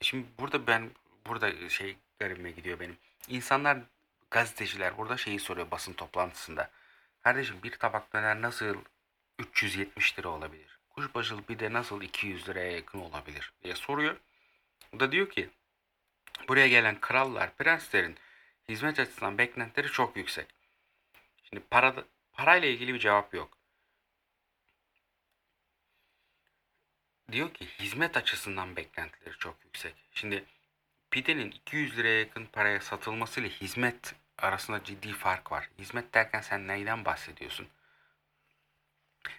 [0.00, 0.90] Şimdi burada ben
[1.26, 2.96] burada şey garibime gidiyor benim.
[3.28, 3.78] İnsanlar
[4.30, 6.70] gazeteciler burada şeyi soruyor basın toplantısında.
[7.26, 8.76] Kardeşim bir tabak döner nasıl
[9.38, 10.78] 370 lira olabilir?
[10.88, 14.16] Kuşbaşılı pide nasıl 200 liraya yakın olabilir diye soruyor.
[14.92, 15.50] O da diyor ki
[16.48, 18.16] buraya gelen krallar, prenslerin
[18.68, 20.46] hizmet açısından beklentileri çok yüksek.
[21.44, 23.58] Şimdi para, parayla ilgili bir cevap yok.
[27.32, 29.94] Diyor ki hizmet açısından beklentileri çok yüksek.
[30.12, 30.44] Şimdi
[31.10, 35.70] pidenin 200 liraya yakın paraya satılmasıyla hizmet arasında ciddi fark var.
[35.78, 37.68] Hizmet derken sen neyden bahsediyorsun?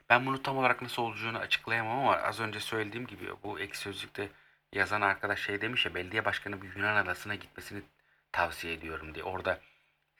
[0.09, 4.29] Ben bunu tam olarak nasıl olacağını açıklayamam ama az önce söylediğim gibi bu ek sözlükte
[4.73, 7.81] yazan arkadaş şey demiş ya belediye başkanı bir Yunan adasına gitmesini
[8.31, 9.23] tavsiye ediyorum diye.
[9.23, 9.59] Orada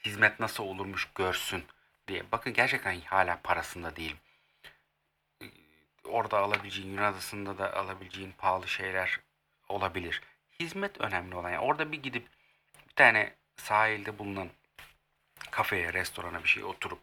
[0.05, 1.65] hizmet nasıl olurmuş görsün
[2.07, 2.23] diye.
[2.31, 4.17] Bakın gerçekten hala parasında değilim.
[6.03, 9.19] Orada alabileceğin Yunan adasında da alabileceğin pahalı şeyler
[9.69, 10.21] olabilir.
[10.59, 11.49] Hizmet önemli olan.
[11.49, 12.27] Yani orada bir gidip
[12.89, 14.49] bir tane sahilde bulunan
[15.51, 16.99] kafeye, restorana bir şey oturup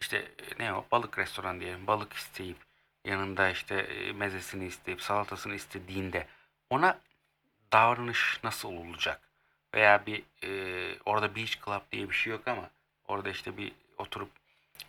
[0.00, 2.56] işte ne o balık restoran diyelim balık isteyip
[3.04, 6.26] yanında işte e, mezesini isteyip salatasını istediğinde
[6.70, 7.00] ona
[7.72, 9.20] davranış nasıl olacak?
[9.74, 10.50] Veya bir e,
[11.04, 12.70] orada beach club diye bir şey yok ama
[13.08, 14.30] orada işte bir oturup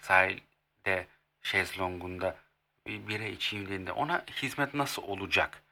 [0.02, 1.08] sahilde
[1.42, 2.38] şezlongunda
[2.88, 5.64] bir bira içeyim dediğinde ona hizmet nasıl olacak?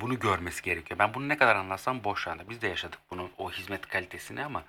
[0.00, 0.98] Bunu görmesi gerekiyor.
[0.98, 2.50] Ben bunu ne kadar anlatsam boş anda.
[2.50, 4.64] Biz de yaşadık bunu, o hizmet kalitesini ama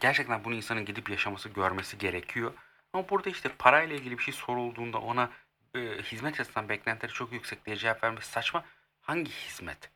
[0.00, 2.52] gerçekten bunu insanın gidip yaşaması, görmesi gerekiyor.
[2.92, 5.30] Ama burada işte parayla ilgili bir şey sorulduğunda ona
[5.74, 8.64] e, hizmet açısından beklentileri çok yüksek diye cevap vermesi saçma.
[9.00, 9.90] Hangi hizmet?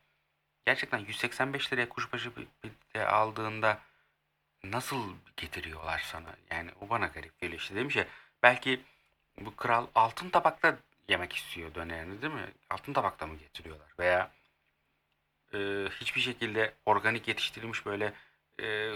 [0.65, 2.31] Gerçekten 185 liraya kuşbaşı
[2.95, 3.79] de aldığında
[4.63, 6.35] nasıl getiriyorlar sana?
[6.51, 8.07] Yani o bana garip geliyor işte demiş ya
[8.43, 8.81] belki
[9.39, 12.47] bu kral altın tabakta yemek istiyor dönerini değil mi?
[12.69, 13.87] Altın tabakta mı getiriyorlar?
[13.99, 14.31] Veya
[15.53, 15.57] e,
[16.01, 18.13] hiçbir şekilde organik yetiştirilmiş böyle
[18.59, 18.91] e,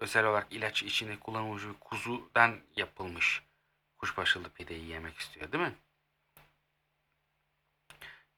[0.00, 3.42] özel olarak ilaç içine kullanılmış bir kuzudan yapılmış
[3.98, 5.74] kuşbaşılı pideyi yemek istiyor değil mi?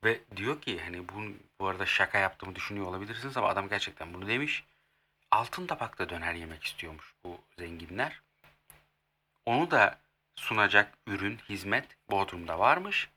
[0.05, 1.23] Ve diyor ki hani bu,
[1.61, 4.65] bu arada şaka yaptığımı düşünüyor olabilirsiniz ama adam gerçekten bunu demiş.
[5.31, 8.23] Altın tabakta döner yemek istiyormuş bu zenginler.
[9.47, 9.99] Onu da
[10.37, 13.09] sunacak ürün, hizmet Bodrum'da varmış.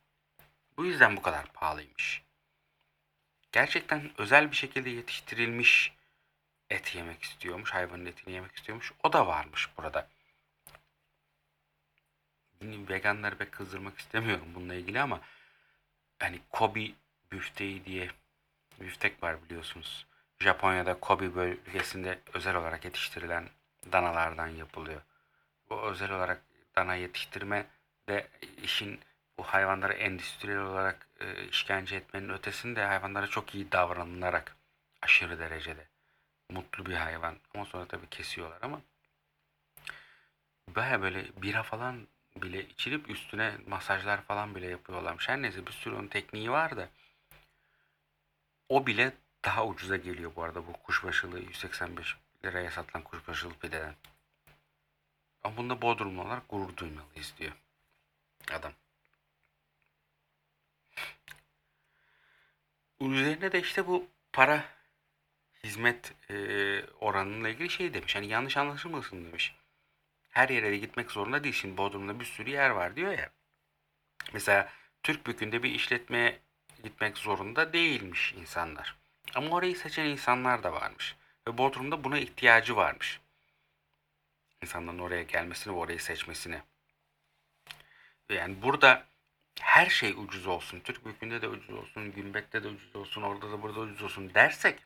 [0.78, 2.24] Bu yüzden bu kadar pahalıymış.
[3.52, 5.95] Gerçekten özel bir şekilde yetiştirilmiş
[6.70, 7.74] et yemek istiyormuş.
[7.74, 8.94] Hayvanın etini yemek istiyormuş.
[9.04, 10.08] O da varmış burada.
[12.62, 15.22] Veganları pek kızdırmak istemiyorum bununla ilgili ama
[16.20, 16.92] hani Kobe
[17.32, 18.10] büfteği diye
[18.80, 20.06] büftek var biliyorsunuz.
[20.40, 23.50] Japonya'da Kobe bölgesinde özel olarak yetiştirilen
[23.92, 25.02] danalardan yapılıyor.
[25.70, 26.42] Bu özel olarak
[26.76, 27.66] dana yetiştirme
[28.10, 28.28] de
[28.64, 29.00] işin
[29.38, 34.56] bu hayvanları endüstriyel olarak e, işkence etmenin ötesinde hayvanlara çok iyi davranılarak
[35.02, 35.88] aşırı derecede
[36.50, 37.38] mutlu bir hayvan.
[37.56, 38.82] Ama sonra tabii kesiyorlar ama
[40.68, 45.30] baya böyle bira falan bile içilip üstüne masajlar falan bile yapıyorlarmış.
[45.30, 46.90] Her neyse bir sürü onun tekniği var da
[48.70, 49.14] o bile
[49.46, 53.96] daha ucuza geliyor bu arada bu kuşbaşılı 185 liraya satılan kuşbaşılı pideden.
[55.44, 57.54] Ama bunda Bodrumlu olarak gurur duymalıyız diyor
[58.52, 58.74] adam.
[63.00, 64.66] Üzerine de işte bu para
[65.66, 66.36] hizmet e,
[67.00, 68.16] oranıyla ilgili şey demiş.
[68.16, 69.56] Hani yanlış anlaşılmasın demiş.
[70.30, 71.56] Her yere de gitmek zorunda değil.
[71.56, 73.30] Şimdi Bodrum'da bir sürü yer var diyor ya.
[74.34, 74.70] Mesela
[75.04, 76.40] Türkbükü'nde bir işletmeye
[76.84, 78.96] gitmek zorunda değilmiş insanlar.
[79.36, 81.16] Ama orayı seçen insanlar da varmış.
[81.48, 83.20] Ve Bodrum'da buna ihtiyacı varmış.
[84.64, 86.62] İnsanların oraya gelmesini ve orayı seçmesini.
[88.30, 89.06] Yani burada
[89.60, 90.80] her şey ucuz olsun.
[90.80, 94.80] Türk Büyükü'nde de ucuz olsun, Gümbet'te de ucuz olsun, orada da burada ucuz olsun dersek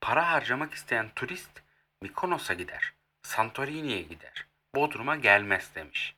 [0.00, 1.62] para harcamak isteyen turist
[2.02, 2.94] Mikonos'a gider.
[3.22, 4.46] Santorini'ye gider.
[4.74, 6.16] Bodrum'a gelmez demiş.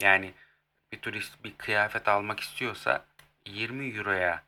[0.00, 0.34] Yani
[0.92, 3.04] bir turist bir kıyafet almak istiyorsa
[3.46, 4.44] 20 euroya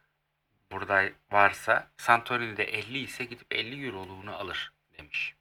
[0.73, 5.35] burada varsa Santorini'de 50 ise gidip 50 euroluğunu alır demiş.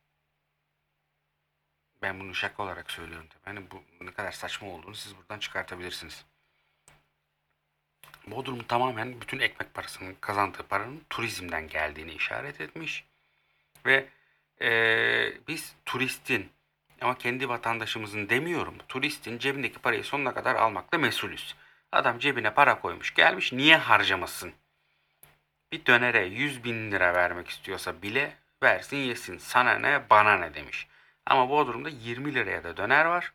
[2.01, 3.43] Ben bunu şaka olarak söylüyorum tabii.
[3.45, 6.25] Hani bu ne kadar saçma olduğunu siz buradan çıkartabilirsiniz.
[8.27, 13.05] Bodrum tamamen bütün ekmek parasının kazandığı paranın turizmden geldiğini işaret etmiş.
[13.85, 14.09] Ve
[14.61, 16.51] ee, biz turistin
[17.01, 18.75] ama kendi vatandaşımızın demiyorum.
[18.87, 21.55] Turistin cebindeki parayı sonuna kadar almakla mesulüz.
[21.91, 24.53] Adam cebine para koymuş gelmiş niye harcamasın?
[25.71, 28.33] Bir dönere 100 bin lira vermek istiyorsa bile
[28.63, 29.37] versin yesin.
[29.37, 30.87] Sana ne bana ne demiş.
[31.25, 33.33] Ama Bodrum'da 20 liraya da döner var.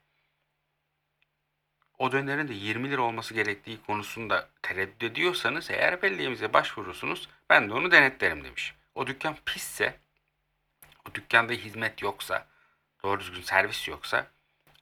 [1.98, 7.72] O dönerin de 20 lira olması gerektiği konusunda tereddüt ediyorsanız eğer belediyemize başvurursunuz ben de
[7.72, 8.74] onu denetlerim demiş.
[8.94, 9.98] O dükkan pisse,
[11.10, 12.46] o dükkanda hizmet yoksa,
[13.02, 14.26] doğru düzgün servis yoksa,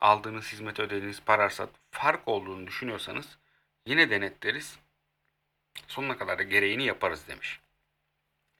[0.01, 3.39] aldığınız hizmet ödediğiniz pararsa fark olduğunu düşünüyorsanız
[3.87, 4.79] yine denetleriz.
[5.89, 7.61] Sonuna kadar da gereğini yaparız demiş.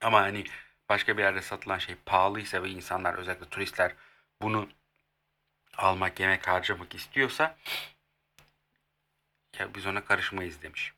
[0.01, 0.43] Ama hani
[0.89, 3.95] başka bir yerde satılan şey pahalıysa ve insanlar özellikle turistler
[4.41, 4.69] bunu
[5.77, 7.57] almak, yemek harcamak istiyorsa
[9.75, 10.93] biz ona karışmayız demiş.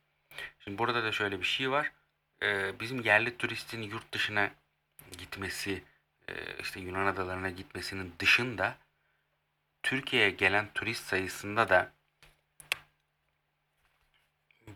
[0.59, 1.91] Şimdi burada da şöyle bir şey var.
[2.43, 4.51] Ee, bizim yerli turistin yurt dışına
[5.17, 5.83] gitmesi,
[6.27, 8.77] e, işte Yunan adalarına gitmesinin dışında
[9.83, 11.91] Türkiye'ye gelen turist sayısında da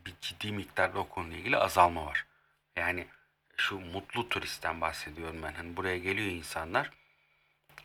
[0.06, 2.26] bir ciddi miktarda o konuyla ilgili azalma var.
[2.76, 3.08] Yani
[3.58, 5.54] şu mutlu turistten bahsediyorum ben.
[5.54, 6.92] Hani buraya geliyor insanlar.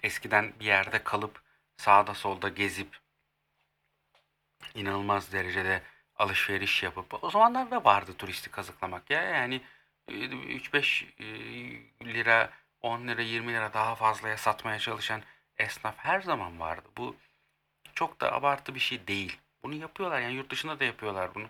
[0.02, 1.42] Eskiden bir yerde kalıp
[1.76, 2.98] sağda solda gezip
[4.74, 5.82] inanılmaz derecede
[6.16, 9.60] alışveriş yapıp o zamanlar da vardı turisti kazıklamak ya yani
[10.08, 15.22] 3-5 e, lira 10 lira 20 lira daha fazlaya satmaya çalışan
[15.58, 16.88] esnaf her zaman vardı.
[16.96, 17.16] Bu
[17.94, 19.38] çok da abartı bir şey değil.
[19.62, 21.48] Bunu yapıyorlar yani yurt dışında da yapıyorlar bunu.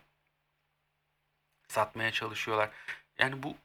[1.69, 2.71] Satmaya çalışıyorlar.
[3.19, 3.57] Yani bu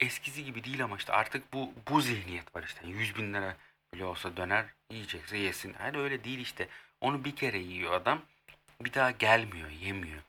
[0.00, 2.86] eskisi gibi değil ama işte artık bu bu zihniyet var işte.
[2.86, 3.56] 100 bin lira
[3.94, 5.72] bile olsa döner yiyecekse yesin.
[5.72, 6.68] Hani öyle değil işte.
[7.00, 8.22] Onu bir kere yiyor adam.
[8.80, 10.22] Bir daha gelmiyor, yemiyor.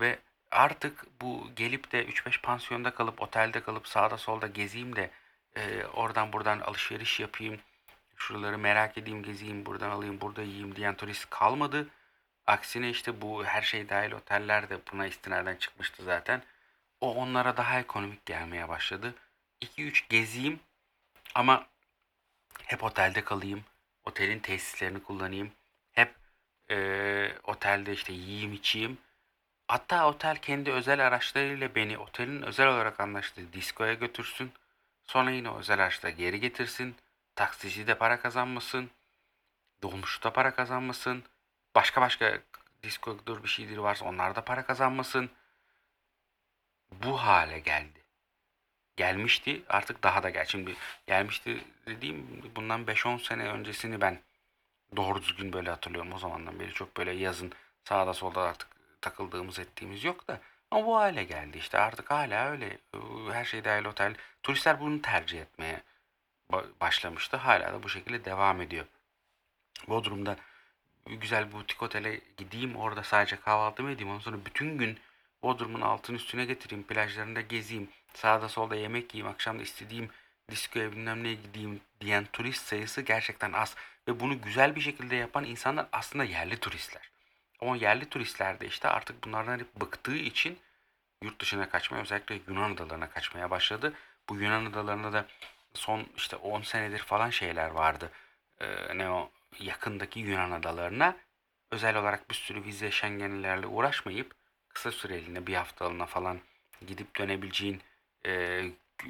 [0.00, 0.18] Ve
[0.50, 5.10] artık bu gelip de 3-5 pansiyonda kalıp, otelde kalıp sağda solda gezeyim de
[5.56, 7.60] e, oradan buradan alışveriş yapayım,
[8.16, 11.88] şuraları merak edeyim, gezeyim, buradan alayım, burada yiyeyim diyen turist kalmadı.
[12.46, 16.42] Aksine işte bu her şey dahil oteller de buna istinaden çıkmıştı zaten.
[17.00, 19.14] O onlara daha ekonomik gelmeye başladı.
[19.60, 20.60] 2-3 gezeyim
[21.34, 21.66] ama
[22.64, 23.64] hep otelde kalayım.
[24.04, 25.52] Otelin tesislerini kullanayım.
[26.70, 28.98] Eee, otelde işte yiyeyim içeyim.
[29.68, 34.52] Hatta otel kendi özel araçlarıyla beni otelin özel olarak anlaştığı diskoya götürsün.
[35.06, 36.96] Sonra yine özel araçla geri getirsin.
[37.34, 38.90] Taksici de para kazanmasın.
[39.82, 41.24] Dolmuşta para kazanmasın.
[41.74, 42.38] Başka başka
[42.82, 45.30] diskodur bir şeydir varsa onlar da para kazanmasın.
[46.92, 47.98] Bu hale geldi.
[48.96, 50.44] Gelmişti artık daha da gel.
[50.44, 50.76] Şimdi
[51.06, 54.20] gelmişti dediğim bundan 5-10 sene öncesini ben
[54.96, 56.12] doğru düzgün böyle hatırlıyorum.
[56.12, 57.52] O zamandan beri çok böyle yazın
[57.84, 58.68] sağda solda artık
[59.00, 60.40] takıldığımız ettiğimiz yok da.
[60.70, 62.78] Ama bu hale geldi işte artık hala öyle.
[63.32, 64.14] Her şey dahil otel.
[64.42, 65.82] Turistler bunu tercih etmeye
[66.52, 67.36] ba- başlamıştı.
[67.36, 68.86] Hala da bu şekilde devam ediyor.
[69.88, 70.36] Bodrum'da
[71.06, 74.10] güzel butik otele gideyim orada sadece kahvaltımı edeyim.
[74.10, 74.98] Ondan sonra bütün gün
[75.42, 76.84] Bodrum'un altın üstüne getireyim.
[76.86, 77.88] Plajlarında gezeyim.
[78.14, 79.34] Sağda solda yemek yiyeyim.
[79.34, 80.10] Akşam da istediğim
[80.50, 83.76] diskoya bilmem neye gideyim diyen turist sayısı gerçekten az.
[84.08, 87.10] Ve bunu güzel bir şekilde yapan insanlar aslında yerli turistler.
[87.60, 90.58] Ama yerli turistler de işte artık bunlardan hep bıktığı için
[91.22, 93.92] yurt dışına kaçmaya özellikle Yunan adalarına kaçmaya başladı.
[94.28, 95.26] Bu Yunan adalarında da
[95.74, 98.12] son işte 10 senedir falan şeyler vardı.
[98.60, 101.16] Ee, ne o yakındaki Yunan adalarına
[101.70, 104.34] özel olarak bir sürü vize şengenlerle uğraşmayıp
[104.68, 106.40] kısa süreliğine bir haftalığına falan
[106.86, 107.82] gidip dönebileceğin
[108.26, 108.62] e,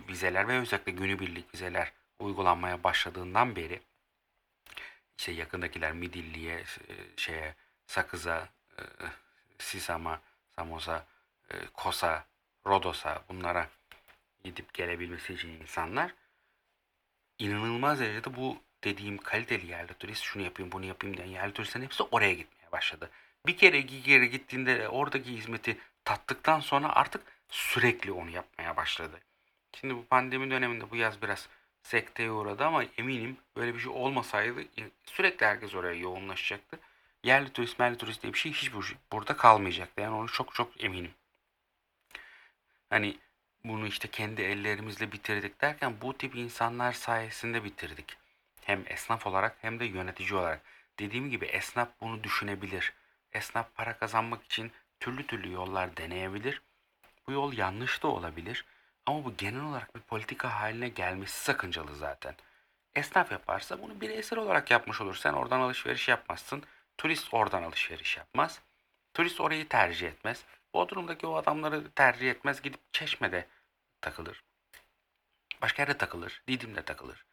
[0.08, 3.80] vizeler ve özellikle günübirlik vizeler uygulanmaya başladığından beri
[5.18, 6.64] işte yakındakiler Midilli'ye, e,
[7.16, 7.54] şeye,
[7.86, 8.82] Sakız'a, e,
[9.58, 10.20] Sisam'a,
[10.56, 11.06] Samos'a,
[11.50, 12.24] e, Kos'a,
[12.66, 13.68] Rodos'a bunlara
[14.44, 16.14] gidip gelebilmesi için insanlar
[17.38, 22.02] inanılmaz derecede bu dediğim kaliteli yerli turist şunu yapayım bunu yapayım diyen yerli turistlerin hepsi
[22.02, 23.10] oraya gitmeye başladı.
[23.46, 29.20] Bir kere iki kere gittiğinde oradaki hizmeti tattıktan sonra artık sürekli onu yapmaya başladı.
[29.80, 31.48] Şimdi bu pandemi döneminde bu yaz biraz
[31.88, 34.60] sekteye uğradı ama eminim böyle bir şey olmasaydı
[35.04, 36.78] sürekli herkes oraya yoğunlaşacaktı.
[37.24, 40.00] Yerli turist, merli turist diye bir şey hiç bu- burada kalmayacaktı.
[40.00, 41.10] Yani onu çok çok eminim.
[42.90, 43.18] Hani
[43.64, 48.16] bunu işte kendi ellerimizle bitirdik derken bu tip insanlar sayesinde bitirdik.
[48.62, 50.62] Hem esnaf olarak hem de yönetici olarak.
[50.98, 52.92] Dediğim gibi esnaf bunu düşünebilir.
[53.32, 56.62] Esnaf para kazanmak için türlü türlü yollar deneyebilir.
[57.26, 58.64] Bu yol yanlış da olabilir.
[59.08, 62.34] Ama bu genel olarak bir politika haline gelmesi sakıncalı zaten.
[62.94, 65.14] Esnaf yaparsa bunu bireysel olarak yapmış olur.
[65.14, 66.62] Sen oradan alışveriş yapmazsın.
[66.98, 68.60] Turist oradan alışveriş yapmaz.
[69.14, 70.44] Turist orayı tercih etmez.
[70.74, 72.62] Bodrum'daki o adamları tercih etmez.
[72.62, 73.46] Gidip Çeşme'de
[74.00, 74.42] takılır.
[75.62, 76.42] Başka yerde takılır.
[76.48, 77.24] Didim'de takılır.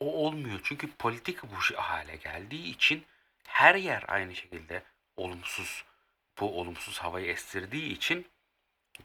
[0.00, 0.60] O olmuyor.
[0.64, 3.04] Çünkü politika bu hale geldiği için
[3.46, 4.82] her yer aynı şekilde
[5.16, 5.84] olumsuz
[6.40, 8.26] bu olumsuz havayı estirdiği için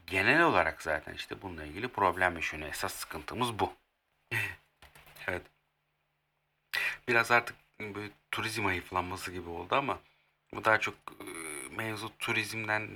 [0.08, 2.70] genel olarak zaten işte bununla ilgili problem yaşanıyor.
[2.70, 3.74] Esas sıkıntımız bu.
[5.28, 5.42] evet.
[7.08, 10.00] Biraz artık böyle turizm ayıflanması gibi oldu ama
[10.54, 11.26] bu daha çok e,
[11.76, 12.90] mevzu turizmden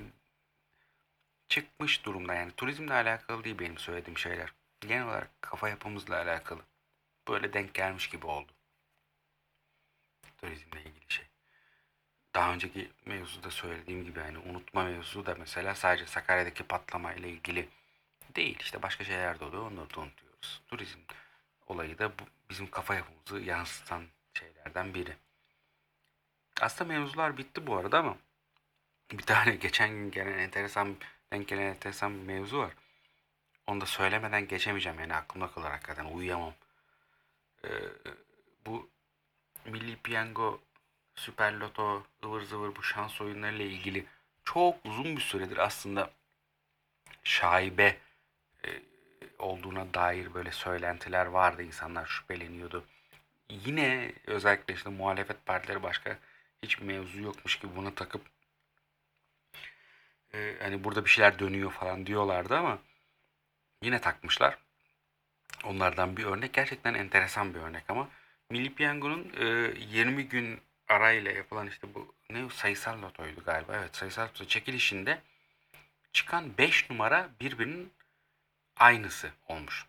[1.50, 2.34] çıkmış durumda.
[2.34, 4.54] Yani turizmle alakalı değil benim söylediğim şeyler.
[4.82, 6.62] Genel olarak kafa yapımızla alakalı.
[7.28, 8.52] Böyle denk gelmiş gibi oldu.
[10.38, 11.26] Turizmle ilgili şey.
[12.36, 17.70] Daha önceki mevzuda söylediğim gibi hani unutma mevzu da mesela sadece Sakarya'daki patlama ile ilgili
[18.36, 18.58] değil.
[18.60, 19.72] İşte başka şeyler de oluyor.
[19.72, 20.62] Onları da unutuyoruz.
[20.68, 21.00] Turizm
[21.68, 25.16] olayı da bu, bizim kafa yapımızı yansıtan şeylerden biri.
[26.62, 28.18] Aslında mevzular bitti bu arada ama
[29.12, 30.96] bir tane geçen gün gelen enteresan
[31.34, 32.74] denk gelen enteresan bir mevzu var.
[33.68, 36.54] Onu da söylemeden geçemeyeceğim yani aklımda kalır hakikaten uyuyamam.
[37.66, 37.70] Ee,
[38.66, 38.90] bu
[39.66, 40.62] Milli Piyango,
[41.16, 44.06] Süper Loto, ıvır zıvır bu şans oyunlarıyla ilgili
[44.44, 46.12] çok uzun bir süredir aslında
[47.24, 47.98] şaibe
[48.66, 48.70] e,
[49.40, 51.64] olduğuna dair böyle söylentiler vardı.
[51.64, 52.86] İnsanlar şüpheleniyordu.
[53.50, 56.18] Yine özellikle işte muhalefet partileri başka
[56.64, 58.22] hiçbir mevzu yokmuş gibi buna takıp
[60.34, 62.80] e, hani burada bir şeyler dönüyor falan diyorlardı ama
[63.82, 64.58] yine takmışlar.
[65.64, 68.10] Onlardan bir örnek gerçekten enteresan bir örnek ama
[68.50, 69.46] Milli Piyango'nun e,
[69.80, 73.76] 20 gün arayla yapılan işte bu ne sayısal lotoydu galiba.
[73.76, 75.22] Evet sayısal loto çekilişinde
[76.14, 77.94] çıkan 5 numara birbirinin
[78.78, 79.86] aynısı olmuş.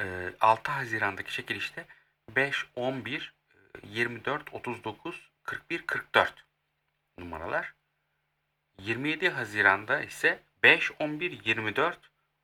[0.00, 1.86] E, 6 Haziran'daki çekilişte
[2.28, 6.44] 5, 11, e, 24, 39, 41, 44
[7.18, 7.74] numaralar.
[8.78, 11.98] 27 Haziran'da ise 5, 11, 24,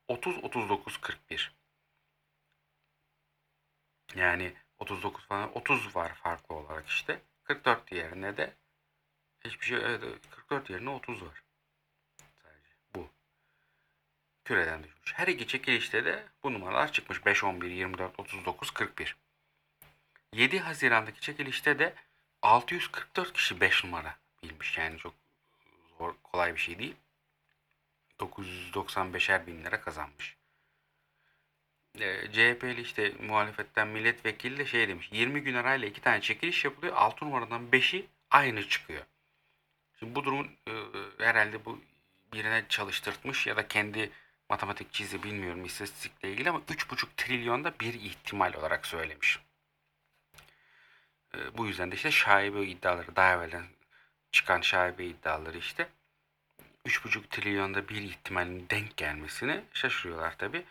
[0.07, 1.55] 30, 39, 41.
[4.15, 7.21] Yani 39 falan 30 var farklı olarak işte.
[7.43, 8.53] 44 diğerine de
[9.45, 11.43] hiçbir şey evet, 44 yerine 30 var.
[12.43, 13.09] Sadece bu.
[14.45, 15.13] Küreden düşmüş.
[15.15, 17.25] Her iki çekilişte de bu numaralar çıkmış.
[17.25, 19.15] 5, 11, 24, 39, 41.
[20.33, 21.93] 7 Haziran'daki çekilişte de
[22.41, 24.77] 644 kişi 5 numara bilmiş.
[24.77, 25.13] Yani çok
[25.97, 26.95] zor, kolay bir şey değil.
[28.19, 30.38] 995'er bin lira kazanmış.
[32.01, 35.09] E, CHP'li işte muhalefetten milletvekili de şey demiş.
[35.11, 36.93] 20 gün arayla iki tane çekiliş yapılıyor.
[36.95, 39.01] 6 numaradan 5'i aynı çıkıyor.
[39.99, 40.71] Şimdi bu durumun e,
[41.17, 41.81] herhalde bu
[42.33, 44.11] birine çalıştırtmış ya da kendi
[44.49, 49.39] matematikçisi bilmiyorum istatistikle ilgili ama 3,5 trilyonda bir ihtimal olarak söylemiş.
[51.35, 53.65] E, bu yüzden de işte şaibe iddiaları daha evvelden
[54.31, 55.89] çıkan şaibe iddiaları işte
[56.85, 60.63] 3,5 trilyonda bir ihtimalin denk gelmesini şaşırıyorlar tabi.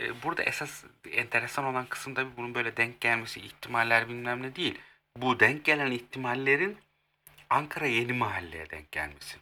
[0.00, 4.78] E, burada esas enteresan olan kısım tabi bunun böyle denk gelmesi ihtimaller bilmem ne değil.
[5.16, 6.78] Bu denk gelen ihtimallerin
[7.50, 9.36] Ankara Yeni Mahalle'ye denk gelmesi.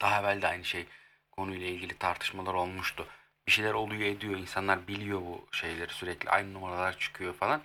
[0.00, 0.86] Daha evvel de aynı şey
[1.30, 3.06] konuyla ilgili tartışmalar olmuştu.
[3.46, 4.38] Bir şeyler oluyor ediyor.
[4.38, 6.30] insanlar biliyor bu şeyleri sürekli.
[6.30, 7.62] Aynı numaralar çıkıyor falan.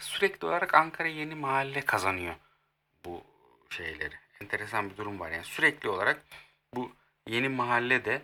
[0.00, 2.34] Sürekli olarak Ankara Yeni Mahalle kazanıyor
[3.04, 3.24] bu
[3.70, 4.14] şeyleri.
[4.40, 5.30] Enteresan bir durum var.
[5.30, 6.22] Yani sürekli olarak
[6.74, 6.92] bu
[7.28, 8.22] yeni mahallede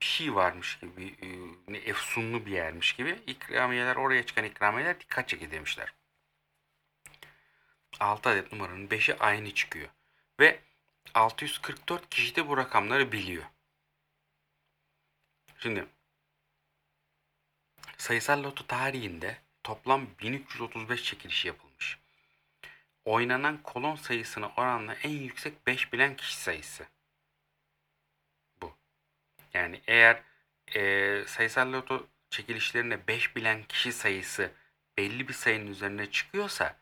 [0.00, 1.26] bir şey varmış gibi, e,
[1.72, 5.94] ne efsunlu bir yermiş gibi ikramiyeler oraya çıkan ikramiyeler dikkat çekici demişler.
[8.00, 9.88] 6 adet numaranın 5'i aynı çıkıyor.
[10.40, 10.60] Ve
[11.14, 13.44] 644 kişi de bu rakamları biliyor.
[15.58, 15.86] Şimdi
[17.98, 21.98] sayısal loto tarihinde toplam 1335 çekiliş yapılmış.
[23.04, 26.86] Oynanan kolon sayısına oranla en yüksek 5 bilen kişi sayısı.
[29.56, 30.22] Yani eğer
[30.74, 34.50] e, sayısal loto çekilişlerinde 5 bilen kişi sayısı
[34.98, 36.76] belli bir sayının üzerine çıkıyorsa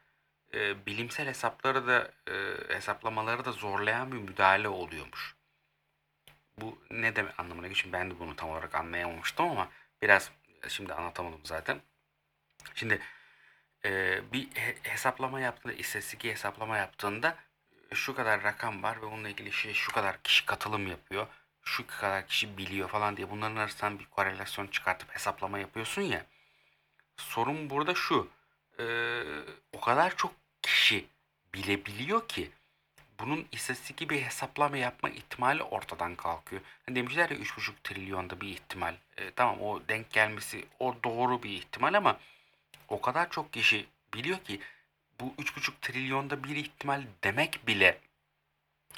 [0.54, 2.34] e, bilimsel hesapları da e,
[2.74, 5.36] hesaplamaları da zorlayan bir müdahale oluyormuş.
[6.58, 7.92] Bu ne demek anlamına geliyor?
[7.92, 9.68] Ben de bunu tam olarak anlayamamıştım ama
[10.02, 10.30] biraz
[10.68, 11.80] şimdi anlatamadım zaten.
[12.74, 13.00] Şimdi
[13.84, 17.36] e, bir he- hesaplama yaptığında, istatistik hesaplama yaptığında
[17.90, 21.26] e, şu kadar rakam var ve onunla ilgili şey şu kadar kişi katılım yapıyor,
[21.64, 26.26] şu kadar kişi biliyor falan diye bunların arasından bir korelasyon çıkartıp hesaplama yapıyorsun ya.
[27.16, 28.28] Sorun burada şu.
[28.78, 28.84] e,
[29.72, 31.06] o kadar çok kişi
[31.54, 32.50] bilebiliyor ki
[33.20, 36.62] bunun istatistik bir hesaplama yapma ihtimali ortadan kalkıyor.
[36.86, 38.94] Hani demişler ya 3,5 trilyonda bir ihtimal.
[39.16, 42.20] E, tamam o denk gelmesi o doğru bir ihtimal ama
[42.88, 44.60] o kadar çok kişi biliyor ki
[45.20, 47.98] bu 3,5 trilyonda bir ihtimal demek bile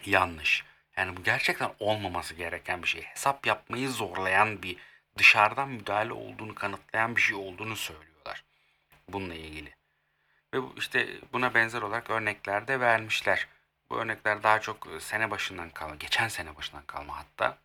[0.06, 0.64] yanlış.
[0.96, 3.02] Yani bu gerçekten olmaması gereken bir şey.
[3.02, 4.76] Hesap yapmayı zorlayan bir
[5.18, 8.44] dışarıdan müdahale olduğunu kanıtlayan bir şey olduğunu söylüyorlar.
[9.08, 9.74] Bununla ilgili.
[10.54, 13.48] Ve işte buna benzer olarak örnekler de vermişler.
[13.90, 17.58] Bu örnekler daha çok e, sene başından kalma, geçen sene başından kalma hatta.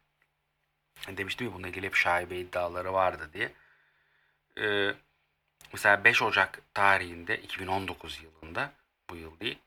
[1.08, 3.52] Demiştim ya bununla ilgili hep şaibe iddiaları vardı diye.
[4.58, 4.94] Ee,
[5.74, 8.72] mesela 5 Ocak tarihinde 2019 yılında
[9.10, 9.60] bu yıl değil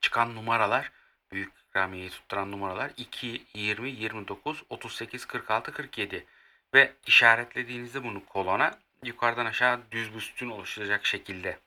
[0.00, 0.92] çıkan numaralar
[1.32, 6.26] büyük ikramiyeyi tutturan numaralar 2, 20, 29, 38, 46, 47
[6.74, 11.58] ve işaretlediğinizde bunu kolona yukarıdan aşağı düz bir sütun oluşturacak şekilde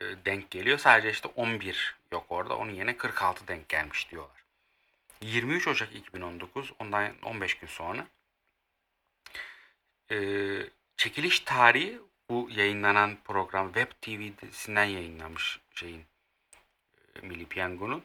[0.00, 0.78] e, denk geliyor.
[0.78, 2.56] Sadece işte 11 yok orada.
[2.56, 4.44] Onun yerine 46 denk gelmiş diyorlar.
[5.20, 8.06] 23 Ocak 2019 ondan 15 gün sonra
[10.10, 10.16] e,
[10.96, 12.00] çekiliş tarihi
[12.30, 16.10] bu yayınlanan program Web TV'sinden yayınlanmış şeyin
[17.22, 18.04] Milli Piyango'nun.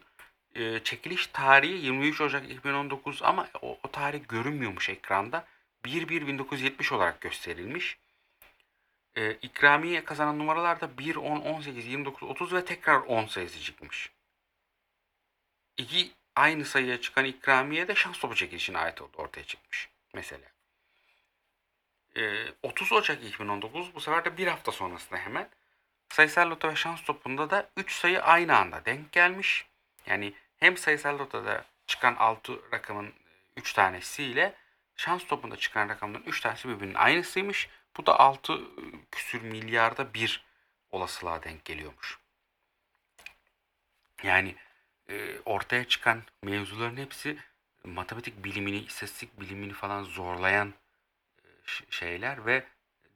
[0.54, 5.46] E, çekiliş tarihi 23 Ocak 2019 ama o, o tarih görünmüyormuş ekranda.
[5.84, 7.98] 1-1-1970 olarak gösterilmiş.
[9.16, 14.10] E, ikramiye kazanan numaralarda 1, 10, 18, 29, 30 ve tekrar 10 sayısı çıkmış.
[15.76, 19.88] İki aynı sayıya çıkan ikramiye de şans topu çekilişine ait oldu ortaya çıkmış.
[20.14, 20.44] Mesela.
[22.16, 25.48] Ee, 30 Ocak 2019 bu sefer de bir hafta sonrasında hemen
[26.10, 29.66] sayısal loto ve şans topunda da 3 sayı aynı anda denk gelmiş.
[30.06, 33.12] Yani hem sayısal lotoda çıkan 6 rakamın
[33.56, 34.54] 3 tanesiyle
[34.96, 37.68] şans topunda çıkan rakamların 3 tanesi birbirinin aynısıymış.
[37.96, 38.60] Bu da 6
[39.12, 40.44] küsür milyarda bir
[40.90, 42.18] olasılığa denk geliyormuş.
[44.22, 44.54] Yani
[45.08, 47.38] e, ortaya çıkan mevzuların hepsi
[47.84, 50.74] matematik bilimini, istatistik bilimini falan zorlayan
[51.90, 52.64] şeyler ve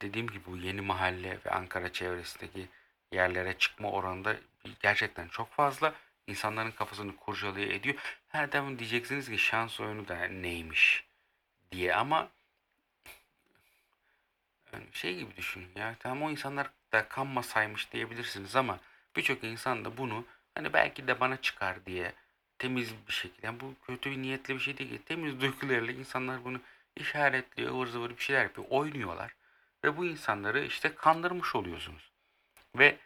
[0.01, 2.67] dediğim gibi bu yeni mahalle ve Ankara çevresindeki
[3.11, 4.35] yerlere çıkma oranı da
[4.81, 5.93] gerçekten çok fazla.
[6.27, 7.95] İnsanların kafasını kurcalıyor ediyor.
[8.27, 11.05] Her devam diyeceksiniz ki şans oyunu da neymiş
[11.71, 12.29] diye ama
[14.91, 15.95] şey gibi düşünün ya.
[15.99, 18.79] Tamam o insanlar da kanmasaymış diyebilirsiniz ama
[19.15, 22.13] birçok insan da bunu hani belki de bana çıkar diye
[22.59, 23.45] temiz bir şekilde.
[23.47, 24.89] Yani bu kötü bir niyetli bir şey değil.
[24.89, 25.05] ki.
[25.05, 26.59] Temiz duygularıyla insanlar bunu
[26.95, 28.67] işaretliyor, ıvır zıvır bir şeyler yapıyor.
[28.69, 29.35] Oynuyorlar.
[29.83, 32.10] Ve bu insanları işte kandırmış oluyorsunuz.
[32.77, 32.97] Ve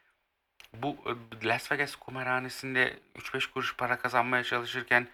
[0.74, 5.08] bu e, Las Vegas kumarhanesinde 3-5 kuruş para kazanmaya çalışırken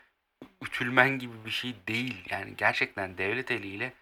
[0.61, 2.25] ütülmen gibi bir şey değil.
[2.29, 3.93] Yani gerçekten devlet eliyle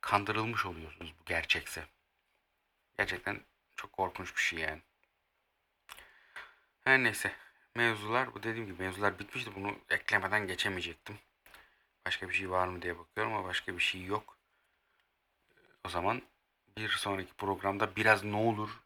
[0.00, 1.84] kandırılmış oluyorsunuz bu gerçekse.
[2.98, 3.40] Gerçekten
[3.76, 4.80] çok korkunç bir şey yani.
[6.84, 7.32] Her neyse.
[7.74, 9.50] Mevzular bu dediğim gibi mevzular bitmişti.
[9.56, 11.18] Bunu eklemeden geçemeyecektim.
[12.06, 14.38] Başka bir şey var mı diye bakıyorum ama başka bir şey yok.
[15.84, 16.22] O zaman
[16.76, 18.80] bir sonraki programda biraz ne olur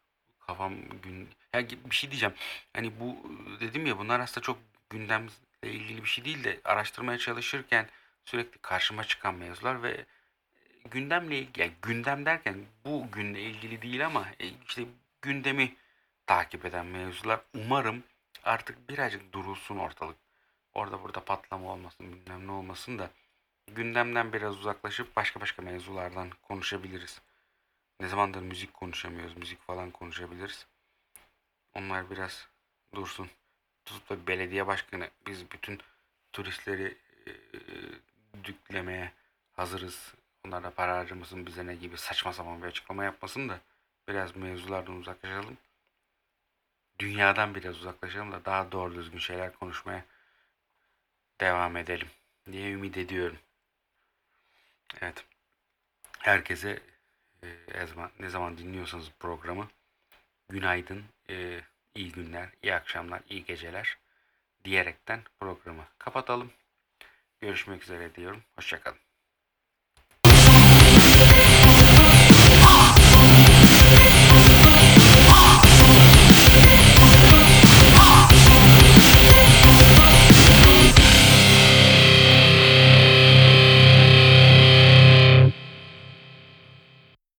[0.52, 2.34] kafam gün ya bir şey diyeceğim.
[2.72, 3.16] Hani bu
[3.60, 4.58] dedim ya bunlar aslında çok
[4.90, 5.30] gündemle
[5.62, 7.88] ilgili bir şey değil de araştırmaya çalışırken
[8.24, 10.04] sürekli karşıma çıkan mevzular ve
[10.90, 14.84] gündemle yani gündem derken bu günle ilgili değil ama e, işte
[15.22, 15.74] gündemi
[16.26, 18.02] takip eden mevzular umarım
[18.44, 20.16] artık birazcık durulsun ortalık.
[20.74, 23.10] Orada burada patlama olmasın bilmem ne olmasın da
[23.66, 27.20] gündemden biraz uzaklaşıp başka başka mevzulardan konuşabiliriz.
[28.02, 30.66] Ne zamandır müzik konuşamıyoruz, müzik falan konuşabiliriz.
[31.74, 32.48] Onlar biraz
[32.94, 33.30] dursun.
[33.84, 35.80] Tutup da belediye başkanı biz bütün
[36.32, 37.32] turistleri e,
[38.44, 39.12] düklemeye
[39.52, 40.14] hazırız.
[40.46, 43.60] Onlara para harcamasın bize ne gibi saçma sapan bir açıklama yapmasın da
[44.08, 45.58] biraz mevzulardan uzaklaşalım.
[46.98, 50.04] Dünyadan biraz uzaklaşalım da daha doğru düzgün şeyler konuşmaya
[51.40, 52.08] devam edelim
[52.52, 53.38] diye ümit ediyorum.
[55.00, 55.24] Evet.
[56.18, 56.91] Herkese
[57.44, 59.68] e, zaman, ne zaman dinliyorsanız programı
[60.48, 61.60] günaydın, e,
[61.94, 63.98] iyi günler, iyi akşamlar, iyi geceler
[64.64, 66.50] diyerekten programı kapatalım.
[67.40, 68.42] Görüşmek üzere diyorum.
[68.56, 68.98] Hoşçakalın.